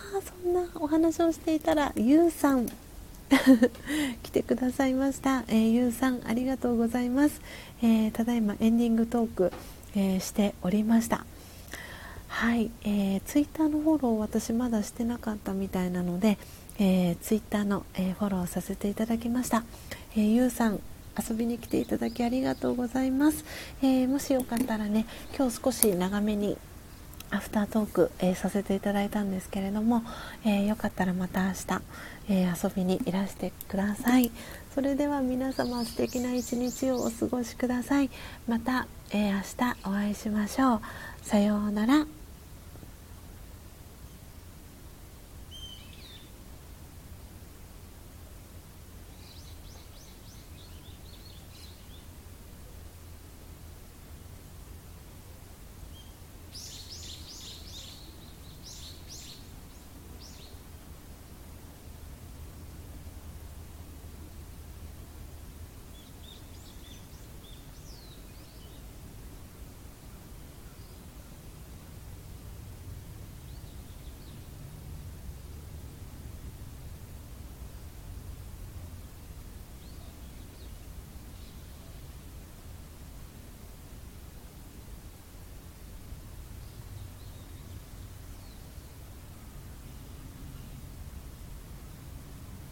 [0.44, 2.68] そんなお話をしていたら、ゆうさん。
[4.22, 7.40] 来てくださいました、えー、ゆうさんありがとうございます、
[7.82, 9.54] え、ただいまエンディングトーク、
[9.96, 11.26] え、しておりました
[12.32, 16.40] はい、えー、ツイッターのフォロー私まだしてなかったみたいなので、
[16.80, 19.64] えー、ツイッターの、えー、フォローさせていただきました、
[20.16, 20.80] えー、ゆうさん
[21.20, 23.46] 遊びに来ていただきありがとうございます、
[23.84, 25.06] えー、もしよかったらね
[25.38, 26.58] 今日少し長めに
[27.32, 30.04] アフタートーク、えー、させていただいたんですけれども、
[30.44, 31.82] えー、よかったらまた明日、
[32.30, 34.32] えー、遊びにいらしてください。
[34.74, 38.10] それでは皆様素敵な一日をお過ごしください。
[38.48, 40.82] また、え明日お会いしましょう。
[41.22, 42.21] さようなら。